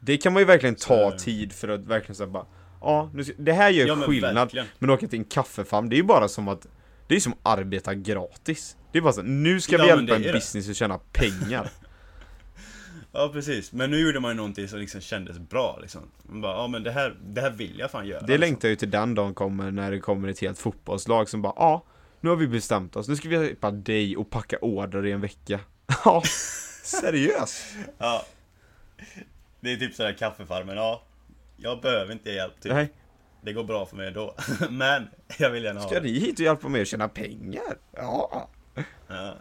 [0.00, 2.46] Det kan man ju verkligen ta Så- tid för att verkligen säga bara
[2.80, 4.34] Ja, nu ska, det här gör Ja, men skillnad.
[4.34, 4.66] verkligen.
[4.78, 6.66] Men åka till en kaffefarm, det är ju bara som att
[7.08, 8.76] Det är som att arbeta gratis.
[8.92, 10.32] Det är bara så, nu ska Ja, vi hjälpa en det.
[10.32, 11.70] business att tjäna pengar.
[13.12, 13.72] Ja, precis.
[13.72, 16.02] Men nu gjorde man ju någonting som liksom kändes bra liksom.
[16.22, 18.20] Man bara, ja men det här, det här vill jag fan göra.
[18.26, 21.42] Det längtar jag ju till den dagen kommer när det kommer ett helt fotbollslag som
[21.42, 21.84] bara ja,
[22.20, 25.20] nu har vi bestämt oss, nu ska vi hjälpa dig och packa order i en
[25.20, 25.60] vecka.
[26.04, 26.22] Ja,
[26.82, 27.64] seriöst?
[27.98, 28.26] Ja.
[29.60, 31.02] Det är typ sådär kaffefarmen, ja.
[31.56, 32.72] Jag behöver inte hjälp typ.
[32.72, 32.92] Nej,
[33.42, 34.34] Det går bra för mig ändå.
[34.70, 37.78] Men, jag vill gärna ha ska ni hit och hjälpa mig att tjäna pengar?
[37.92, 38.48] Ja,
[39.08, 39.34] Ja.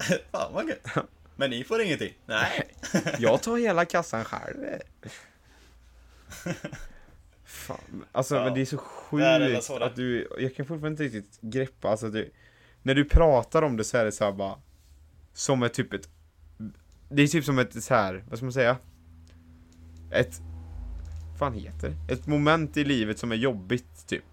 [0.32, 0.86] Fan vad gött.
[1.40, 2.12] Men ni får ingenting?
[2.26, 2.70] Nej.
[3.18, 4.56] jag tar hela kassan själv.
[7.44, 8.44] Fan, alltså Ja.
[8.44, 8.80] men det är så är
[9.50, 9.86] sjukt sådana.
[9.86, 12.30] att du, jag kan fortfarande inte riktigt greppa, alltså du,
[12.82, 14.54] när du pratar om det så är det så här bara,
[15.32, 16.08] som ett typ ett,
[17.08, 18.76] det är typ som ett så här, vad ska man säga?
[20.12, 20.40] Ett,
[21.30, 22.12] vad fan heter det?
[22.14, 24.24] Ett moment i livet som är jobbigt typ.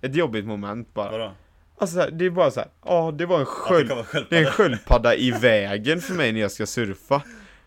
[0.00, 1.10] Ett jobbigt moment bara.
[1.10, 1.32] Vadå?
[1.78, 4.36] Alltså här, det är bara så här, ja det var en det sköld, kommer det
[4.36, 5.14] är en sköldpadda?
[5.14, 7.22] i vägen för mig när jag ska surfa.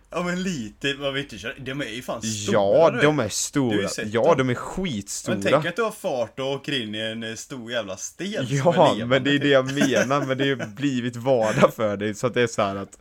[0.09, 3.29] Ja men lite, vad vet du, de är ju fan stora Ja, du de är
[3.29, 3.75] stora.
[3.75, 4.33] Har Ja, dem.
[4.37, 5.37] de är Men skitstora.
[5.43, 8.95] tänk att du har fart och åker in i en eh, stor jävla sten Ja,
[9.05, 9.41] men det är typ.
[9.41, 12.61] det jag menar, men det har blivit vardag för dig, så att det är så
[12.61, 12.97] här att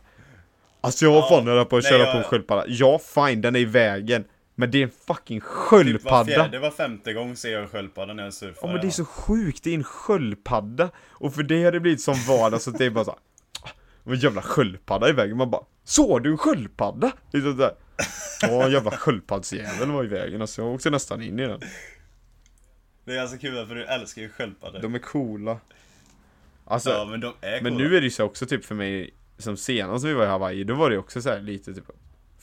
[0.81, 3.41] Alltså jag var Ja, fan på att nej, köra jag- på en sköldpadda, ja fine,
[3.41, 4.23] den är i vägen
[4.59, 6.25] Men det är en fucking Typ var sköldpadda!
[6.25, 8.67] fjärde, var femte gång ser jag en sköldpadda när jag surfar.
[8.67, 10.89] Ja men det är så sjukt, det är en sköldpadda!
[11.09, 13.19] Och för det har det blivit som vardag, så det är bara så här,
[13.63, 17.11] "Ah, En jävla sköldpadda i vägen, man bara Såg du en sköldpadda?
[17.33, 17.69] Liksom.
[18.41, 21.59] Ja, en jävla sköldpaddsjävel var i vägen, alltså jag åkte nästan in i den
[23.05, 24.79] Det är alltså kul för du älskar ju sköldpaddor.
[24.79, 25.59] De är coola
[26.65, 27.87] Alltså, ja men de är Men coola.
[27.89, 30.63] nu är det ju så också typ för mig Som senast vi var i Hawaii,
[30.63, 31.83] då var det också så här lite typ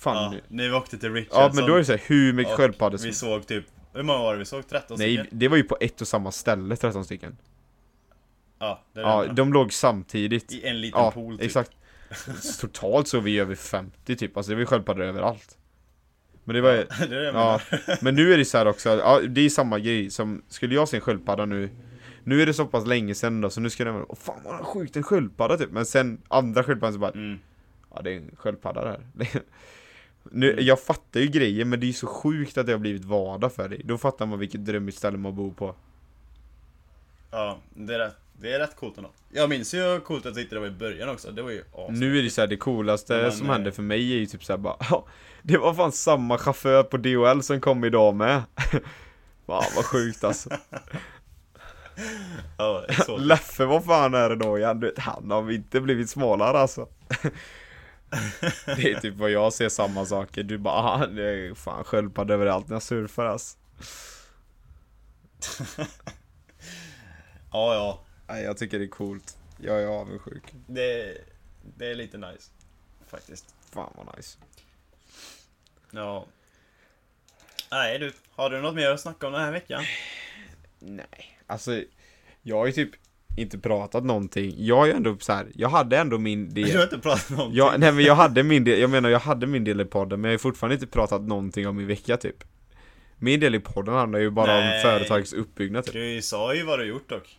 [0.04, 1.42] Fan Ja, när vi åkte till Richardson.
[1.42, 4.02] Ja men då är det så här, hur mycket sköldpaddor som Vi såg typ, hur
[4.02, 4.68] många var det vi såg?
[4.68, 5.38] 13 Nej, stycken?
[5.38, 7.36] det var ju på ett och samma ställe 13 stycken
[8.58, 9.32] Ja, det är Ja, det.
[9.32, 11.46] de låg samtidigt I en liten Ja, pool typ.
[11.46, 11.70] exakt
[12.60, 15.58] Totalt så vi över 50 typ, alltså det var ju sköldpaddor överallt
[16.44, 17.60] Men det var ju, det det ja.
[18.00, 20.88] Men nu är det så här också, ja det är samma grej som Skulle jag
[20.88, 21.70] se en sköldpadda nu
[22.24, 24.60] Nu är det så pass länge sedan då, så nu ska jag åh fan vad
[24.60, 27.38] sjukt en sköldpadda typ Men sen andra sköldpaddan så bara Mm.
[27.94, 29.00] Ja det är en sköldpadda där
[30.30, 33.04] nu, Jag fattar ju grejen men det är ju så sjukt att det har blivit
[33.04, 35.74] vardag för dig Då fattar man vilket drömmigt ställe man bor på
[37.30, 39.10] Ja, det är, rätt, det är rätt coolt ändå.
[39.32, 41.30] Jag minns ju hur coolt att jag tyckte det var i början också.
[41.30, 41.90] Det var ju as.
[41.90, 44.26] Nu är det så här, det coolaste Men, som eh, hände för mig är ju
[44.26, 45.06] typ såhär bara ja,
[45.42, 48.42] Det var fan samma chaufför på DHL som kom idag med
[49.46, 50.50] Fan vad sjukt alltså
[52.58, 52.84] Ja.
[53.18, 54.80] Leffe, vad fan är det då igen?
[54.80, 56.88] Du vet, han har inte blivit smalare alltså
[58.66, 62.34] Det är typ vad jag ser samma saker, du bara ah, det är fan sköldpadda
[62.34, 63.58] överallt när jag surfar alltså
[67.52, 68.00] Ja, ja.
[68.26, 71.18] Nej jag tycker det är coolt Jag är avundsjuk Det,
[71.76, 72.50] det är lite nice.
[73.06, 73.54] Faktiskt.
[73.72, 74.38] Fan vad nice
[75.90, 76.26] Ja.
[77.70, 79.82] Nej du, har du något mer att snacka om den här veckan?
[80.78, 81.82] Nej, alltså
[82.42, 82.90] Jag har ju typ
[83.36, 86.84] inte pratat någonting Jag ju ändå så här, jag hade ändå min del Du har
[86.84, 87.56] inte pratat någonting?
[87.56, 90.20] Ja, nej men jag hade min del, jag menar jag hade min del i podden
[90.20, 92.36] men jag har fortfarande inte pratat någonting om min vecka typ
[93.18, 94.76] Min del i podden handlar ju bara Nej.
[94.76, 97.38] om företagets uppbyggnad typ Du sa ju vad du gjort dock.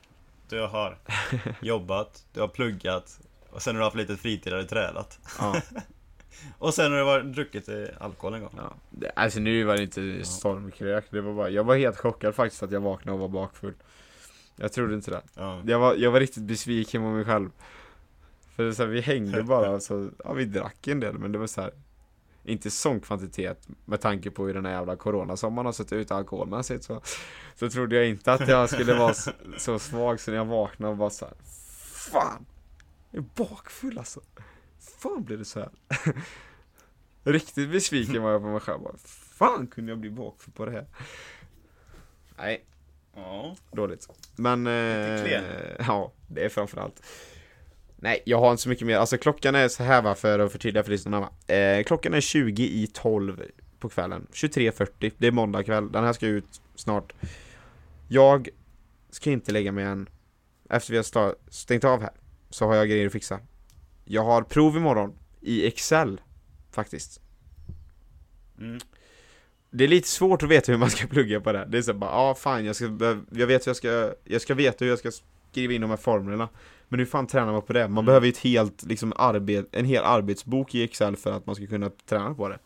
[0.49, 0.97] Du har
[1.61, 3.19] jobbat, du har pluggat
[3.49, 5.19] och sen har du haft lite fritid och tränat.
[5.39, 5.55] Ja,
[6.57, 7.69] Och sen har du varit, druckit
[7.99, 8.53] alkohol en gång.
[8.57, 8.73] ja.
[9.15, 12.71] Alltså nu var det inte stormkrök, det var bara, jag var helt chockad faktiskt att
[12.71, 13.73] jag vaknade och var bakfull
[14.56, 15.62] Jag trodde inte det Ja.
[15.66, 17.49] Jag var, jag var riktigt besviken på mig själv
[18.56, 21.38] För det så här, vi hängde bara så, ja vi drack en del men det
[21.38, 21.72] var så här.
[22.43, 26.84] Inte sån kvantitet med tanke på hur den här jävla coronasommaren har sett ut alkoholmässigt
[26.84, 27.01] så
[27.56, 30.91] Så trodde jag inte att jag skulle vara så, så svag så när jag vaknade
[30.91, 31.34] och bara så här,
[32.12, 32.45] Fan!
[33.12, 34.22] Jag är bakfull alltså
[34.80, 35.70] Fan blev det så här?
[37.24, 38.97] Riktigt besviken var jag på mig själv bara,
[39.38, 40.86] Fan kunde jag bli bakfull på det här?
[42.38, 42.66] Nej
[43.16, 43.55] Ja.
[43.72, 44.09] Dåligt.
[44.36, 44.74] Men, eh,
[45.80, 47.01] ja, det är framförallt.
[47.95, 48.97] Nej, jag har inte så mycket mer.
[48.97, 51.53] Alltså klockan är så här va, för att förtydliga för lyssnarna va.
[51.55, 53.43] Eh, klockan är 20 i 12
[53.80, 54.28] på kvällen.
[54.32, 55.11] 23.40.
[55.18, 55.91] Det är måndag kväll.
[55.91, 57.13] Den här ska ut snart.
[58.07, 58.49] Jag
[59.09, 60.09] ska inte lägga mig än.
[60.70, 62.13] Efter vi har stängt av här.
[62.49, 63.39] Så har jag grejer att fixa.
[64.05, 65.13] Jag har prov imorgon.
[65.41, 66.22] I Excel.
[66.72, 67.22] Faktiskt.
[68.59, 68.80] Mm.
[69.78, 71.65] Det är lite svårt att veta hur man ska plugga på det.
[71.69, 72.86] Det är så bara, ja ah, fan jag ska,
[73.32, 75.11] jag vet hur jag ska, jag ska veta hur jag ska
[75.51, 76.49] skriva in de här formlerna.
[76.88, 77.80] Men hur fan tränar man på det?
[77.88, 78.05] Man Mm.
[78.05, 81.67] behöver ju ett helt, liksom arbet, en hel arbetsbok i Excel för att man ska
[81.67, 82.59] kunna träna på det.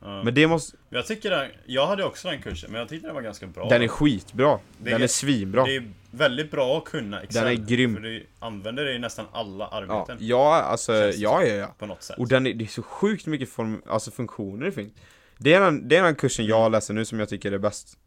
[0.00, 0.22] Ja.
[0.22, 3.14] Men det måste, Jag tycker den, jag hade också den kursen, men jag tyckte den
[3.14, 3.68] var ganska bra.
[3.68, 4.58] den är skitbra.
[4.78, 5.64] Det Den är- är svinbra.
[5.64, 7.44] Det är väldigt bra att kunna Excel.
[7.44, 7.94] Den är grym.
[7.94, 10.16] För du använder det i nästan alla Ja, arbeten.
[10.20, 11.74] ja, alltså, Känns det ja, ja, ja.
[11.78, 12.18] På något sätt.
[12.18, 14.92] Och den är, det är så sjukt mycket form, alltså funktioner det finns.
[15.38, 17.98] Det är den, det är den kursen jag läser nu som jag tycker är bäst.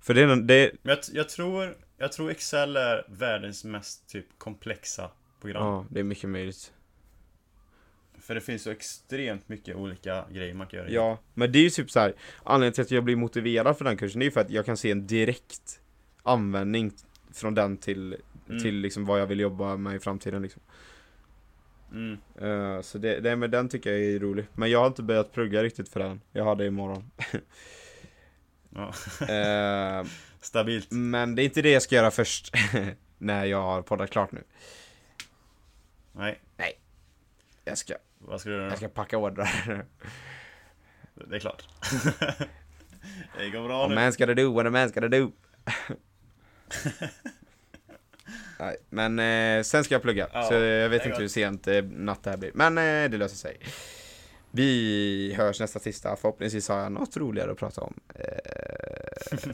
[0.00, 3.64] För det är den, det är, Men jag, jag tror, jag tror Excel är världens
[3.64, 5.10] mest typ komplexa
[5.40, 5.62] program.
[5.66, 6.72] ja, det är mycket möjligt.
[8.20, 10.90] För det finns så extremt mycket olika grejer man kan göra.
[10.90, 12.14] Ja, men det är ju typ så här.
[12.44, 14.66] Anledningen till att jag blir motiverad för den kursen, det är ju för att jag
[14.66, 15.80] kan se en direkt
[16.22, 16.92] användning
[17.32, 18.16] från den till,
[18.48, 18.62] Mm.
[18.62, 20.62] till liksom vad jag vill jobba med i framtiden liksom.
[21.92, 22.18] Mm.
[22.40, 24.46] Eh, så det, det, men den tycker jag är rolig.
[24.54, 26.20] Men jag har inte börjat plugga riktigt för den.
[26.32, 27.10] Jag har det imorgon.
[28.70, 28.92] Ja.
[29.34, 30.06] Eh,
[30.40, 30.90] Stabilt.
[30.90, 32.54] men det är inte det jag ska göra först.
[33.18, 34.42] när jag har poddat klart nu.
[36.12, 36.40] Nej,
[37.64, 39.84] Jag ska, vad ska du göra jag ska packa ordrar.
[41.14, 41.68] Det är klart.
[43.38, 44.00] det går bra What a nu.
[44.00, 45.32] man's gotta do, what a man's gotta do.
[48.58, 51.82] Nej, men eh, sen ska jag plugga, Ja, så jag vet inte hur sent eh,
[51.84, 52.50] natt det här blir.
[52.54, 53.58] Men eh, det löser sig.
[54.50, 57.94] Vi hörs nästa tisdag, förhoppningsvis har jag något roligare att prata om.
[58.14, 59.38] Eh,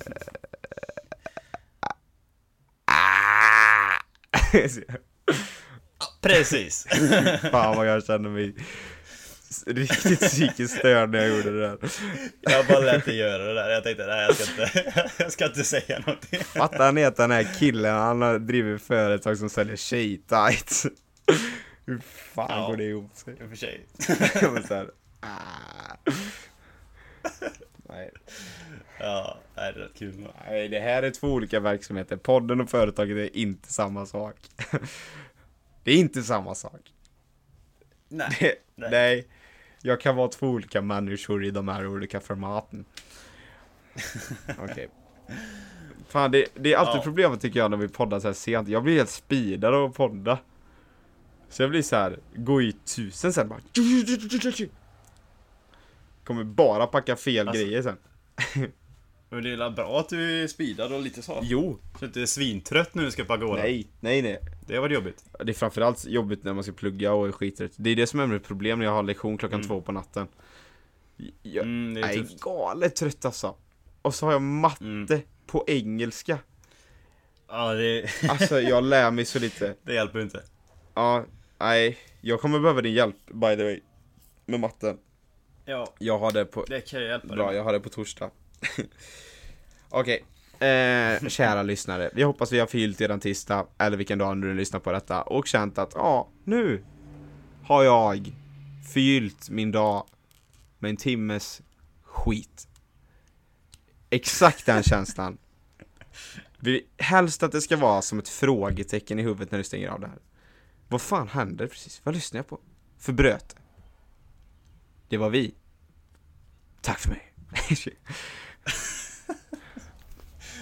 [2.87, 3.99] ah.
[6.21, 6.87] Precis.
[7.51, 8.55] Fan vad jag känner mig
[9.67, 11.79] riktigt psykiskt störd när jag gjorde det där.
[12.41, 13.71] Jag bara lät dig göra det där.
[13.71, 16.41] Jag tänkte, nej jag ska inte, jag ska inte säga någonting.
[16.41, 20.87] Fattar ni att den här killen, han har drivit företag som säljer tjejtights?
[21.87, 21.99] Hur
[22.35, 22.67] fan Ja.
[22.67, 23.35] går det ihop sig?
[23.41, 23.87] I och för sig.
[24.69, 24.91] Så här,
[25.21, 26.11] ah.
[27.89, 28.11] Nej.
[28.99, 30.27] Ja, det är rätt kul.
[30.49, 32.17] Nej, det här är två olika verksamheter.
[32.17, 34.37] Podden och företaget är inte samma sak.
[35.85, 36.81] Det är inte samma sak.
[38.09, 38.37] Nej.
[38.41, 38.91] Det, Nej.
[38.91, 39.27] nej.
[39.83, 42.85] Jag kan vara två olika människor i de här olika formaten.
[44.59, 44.89] Okej.
[46.09, 47.03] Fan, det, det är alltid Ja.
[47.05, 48.69] problemet tycker jag när vi poddar så här sent.
[48.69, 50.39] Jag blir helt speedad av att podda.
[51.49, 53.61] Så jag blir så här, gå i tusen sen bara.
[56.25, 57.97] Kommer bara packa fel Alltså- grejer sen.
[59.31, 61.41] Men det är väl bra att du är speedad och lite så.
[61.43, 63.63] Jo, Så du inte är svintrött nu du ska Pagoda.
[63.63, 64.39] nej, nej, nej.
[64.73, 65.25] Det var jobbigt.
[65.45, 67.73] Det är framförallt jobbigt när man ska plugga och är skiträtt.
[67.77, 69.69] Det är det som är mitt problem när jag har lektion klockan Mm.
[69.69, 70.29] två på natten.
[71.43, 73.55] Jag, Mm, är är galet trött alltså.
[74.03, 75.21] Och så har jag matte Mm.
[75.47, 76.39] på engelska.
[77.49, 79.75] Ja, det, Alltså jag lär mig så lite.
[79.83, 80.43] det hjälper inte.
[80.95, 81.25] Ja,
[81.59, 81.99] nej.
[82.21, 83.81] Jag kommer behöva din hjälp by the way.
[84.47, 84.99] Med matten.
[85.65, 87.89] Ja, Jag har det på, det kan jag hjälpa bra, dig jag har det på
[87.89, 88.31] torsdag.
[89.89, 90.25] Okej.
[90.63, 94.55] Eh, kära lyssnare, vi hoppas vi har förgyllt eran tisdag, eller vilken dag nu du
[94.55, 96.85] lyssnar på detta, och känt att ja, nu
[97.63, 98.33] har jag
[98.93, 100.07] förgyllt min dag
[100.79, 101.63] med en timmes
[102.03, 102.69] skit.
[104.11, 105.39] Exakt den känslan.
[106.59, 110.01] Vi, helst att det ska vara som ett frågetecken i huvudet när du stänger av
[110.01, 110.19] det här.
[110.89, 112.01] Vad fan hände precis?
[112.05, 112.61] Vad lyssnade jag på?
[112.99, 113.57] Förbröt?
[115.09, 115.55] Det var vi.
[116.81, 117.33] Tack för mig.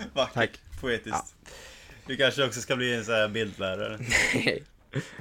[0.15, 0.35] Vackert.
[0.35, 0.51] Tack.
[0.81, 1.35] Poetiskt.
[2.07, 3.99] Du kanske också ska bli en sån här bildlärare.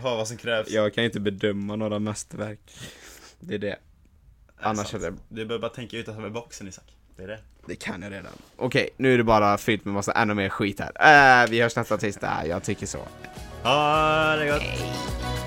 [0.01, 0.69] Ha vad som krävs.
[0.69, 2.59] Jag kan inte bedöma några mästerverk.
[3.39, 3.69] Det är det.
[3.71, 3.77] är
[4.59, 5.03] Annars sant.
[5.03, 6.83] det, Du behöver bara tänka utanför boxen Isak.
[7.17, 7.39] Det är det.
[7.67, 8.31] det kan jag redan.
[8.55, 11.43] Okej, nu är det bara fyllt med massa ännu mer skit här.
[11.43, 13.07] Äh, vi hörs nästa tisdag, jag tycker så.
[13.63, 15.38] Ha det gott!